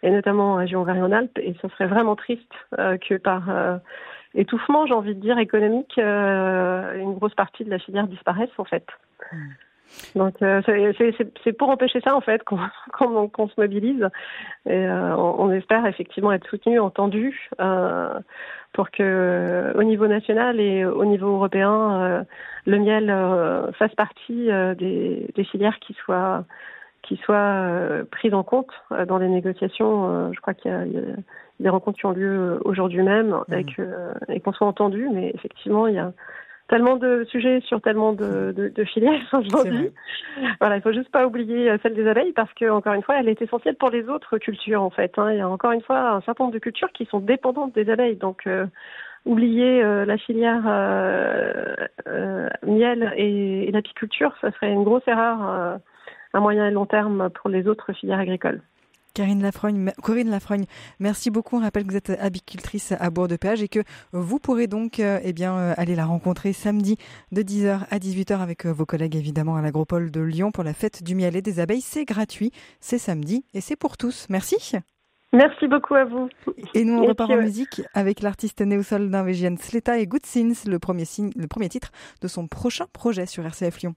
et 0.02 0.10
notamment 0.10 0.54
en 0.54 0.56
région 0.56 0.82
Auvergne-Rhône-Alpes. 0.82 1.38
Et 1.38 1.54
ce 1.62 1.68
serait 1.70 1.88
vraiment 1.88 2.16
triste 2.16 2.52
que 2.72 3.16
par 3.16 3.50
étouffement, 4.36 4.86
j'ai 4.86 4.94
envie 4.94 5.16
de 5.16 5.22
dire, 5.22 5.38
économique, 5.38 5.98
une 5.98 7.14
grosse 7.16 7.36
partie 7.36 7.64
de 7.64 7.70
la 7.70 7.80
filière 7.80 8.08
disparaisse 8.08 8.52
en 8.58 8.66
fait. 8.66 8.86
Hmm. 9.32 9.38
Donc 10.16 10.42
euh, 10.42 10.62
c'est 11.44 11.54
pour 11.54 11.70
empêcher 11.70 12.02
ça 12.02 12.16
en 12.16 12.22
fait 12.22 12.44
qu'on 12.44 12.58
se 13.48 13.60
mobilise 13.60 14.08
et 14.66 14.74
euh, 14.74 15.16
on, 15.16 15.52
espère 15.52 15.86
effectivement 15.86 16.32
être 16.32 16.48
soutenu, 16.48 16.80
entendu 16.80 17.50
euh, 17.60 18.20
pour 18.74 18.90
que 18.92 19.72
au 19.76 19.84
niveau 19.84 20.08
national 20.08 20.60
et 20.60 20.86
au 20.86 21.06
niveau 21.06 21.28
européen 21.28 22.26
le 22.66 22.80
miel 22.80 23.08
fasse 23.78 23.94
partie 23.96 24.50
des, 24.78 25.28
des, 25.36 25.44
filières 25.44 25.80
qui 25.80 25.94
soient 25.94 26.44
qui 27.04 27.18
soient 27.18 27.70
prises 28.12 28.34
en 28.34 28.44
compte 28.44 28.72
dans 29.08 29.18
les 29.18 29.28
négociations. 29.28 30.32
je 30.34 30.40
crois 30.42 30.54
qu'il 30.54 30.72
y, 30.72 30.74
a 30.74 30.84
des 31.60 31.70
rencontres 31.70 32.00
qui 32.00 32.06
ont 32.06 32.12
lieu 32.12 32.60
aujourd'hui 32.66 33.04
même 33.04 33.38
mmh. 33.48 33.54
et 33.54 33.66
et 34.36 34.40
qu'on 34.40 34.54
soit 34.54 34.68
entendu, 34.68 35.08
mais 35.14 35.32
effectivement 35.36 35.88
il 35.88 35.96
y 35.96 36.00
a 36.00 36.12
tellement 36.68 36.96
de 36.96 37.26
sujets 37.30 37.62
sur 37.62 37.82
tellement 37.82 38.14
de, 38.14 38.52
de, 38.56 38.70
de 38.70 38.84
filières 38.84 39.22
aujourd'hui. 39.34 39.92
Voilà, 40.60 40.78
il 40.78 40.82
faut 40.82 40.94
juste 40.94 41.12
pas 41.12 41.26
oublier 41.26 41.70
euh, 41.70 41.78
celle 41.84 41.94
des 41.94 42.08
abeilles 42.08 42.34
parce 42.34 42.52
que 42.54 42.70
encore 42.70 42.94
une 42.94 43.04
fois, 43.04 43.20
elle 43.20 43.30
est 43.30 43.42
essentielle 43.42 43.76
pour 43.76 43.90
les 43.90 44.08
autres 44.10 44.38
cultures 44.38 44.82
en 44.82 44.90
fait. 44.90 45.14
Hein. 45.18 45.32
Il 45.32 45.38
y 45.38 45.42
a 45.42 45.50
encore 45.50 45.72
une 45.72 45.82
fois 45.82 46.12
un 46.12 46.22
certain 46.22 46.46
nombre 46.46 46.54
de 46.54 46.60
cultures 46.60 46.92
qui 46.92 47.06
sont 47.06 47.20
dépendantes 47.20 47.76
des 47.76 47.90
abeilles, 47.90 48.16
donc 48.16 48.48
euh, 48.48 48.66
oublier 49.26 49.84
euh, 49.84 50.06
la 50.06 50.18
filière 50.18 50.64
miel 52.66 53.14
et, 53.18 53.68
et 53.68 53.72
l'apiculture, 53.72 54.34
ça 54.42 54.52
serait 54.52 54.72
une 54.72 54.84
grosse 54.84 55.08
erreur 55.08 55.80
à 56.34 56.40
moyen 56.40 56.68
et 56.68 56.72
long 56.72 56.86
terme 56.86 57.30
pour 57.30 57.50
les 57.50 57.68
autres 57.68 57.94
filières 57.94 58.20
agricoles. 58.20 58.62
Karine 59.14 59.44
Lafrogne, 59.44 59.92
Corinne 60.02 60.32
Lafrogne, 60.32 60.66
merci 61.00 61.30
beaucoup. 61.30 61.58
On 61.58 61.62
rappelle 61.62 61.84
que 61.84 61.92
vous 61.92 61.98
êtes 61.98 62.10
apicultrice 62.10 62.94
à 63.00 63.12
Bourg 63.12 63.28
de 63.28 63.36
Péage 63.36 63.62
et 63.62 63.68
que 63.68 63.82
vous 64.12 64.40
pourrez 64.40 64.66
donc 64.66 65.00
euh, 65.00 65.20
eh 65.24 65.34
bien, 65.34 65.56
euh, 65.56 65.74
aller 65.78 65.96
la 65.96 66.06
rencontrer 66.06 66.52
samedi 66.52 66.98
de 67.32 67.44
10h 67.44 67.82
à 67.92 67.98
18h 68.00 68.40
avec 68.40 68.66
euh, 68.66 68.74
vos 68.74 68.88
collègues 68.88 69.16
évidemment 69.16 69.56
à 69.56 69.62
l'agropole 69.62 70.10
de 70.10 70.20
Lyon 70.20 70.52
pour 70.52 70.64
la 70.64 70.74
fête 70.74 71.04
du 71.04 71.14
miel 71.14 71.36
et 71.36 71.44
des 71.44 71.60
abeilles. 71.60 71.82
C'est 71.82 72.06
gratuit, 72.06 72.52
c'est 72.80 72.98
samedi 72.98 73.46
et 73.54 73.62
c'est 73.62 73.76
pour 73.76 73.98
tous. 73.98 74.26
Merci. 74.30 74.78
Merci 75.32 75.68
beaucoup 75.68 75.94
à 75.94 76.06
vous. 76.06 76.30
Et 76.74 76.84
nous, 76.84 76.96
on 76.96 77.06
repart 77.06 77.30
en 77.30 77.38
musique 77.38 77.84
avec 77.94 78.22
l'artiste 78.22 78.62
néo-sol 78.62 79.04
norvégienne 79.10 79.58
Sleta 79.58 80.00
et 80.00 80.08
Good 80.08 80.26
Sins, 80.26 80.68
le 80.68 80.80
premier, 80.80 81.04
le 81.36 81.48
premier 81.48 81.70
titre 81.70 81.92
de 82.22 82.28
son 82.28 82.48
prochain 82.48 82.86
projet 82.94 83.28
sur 83.28 83.46
RCF 83.46 83.82
Lyon. 83.82 83.96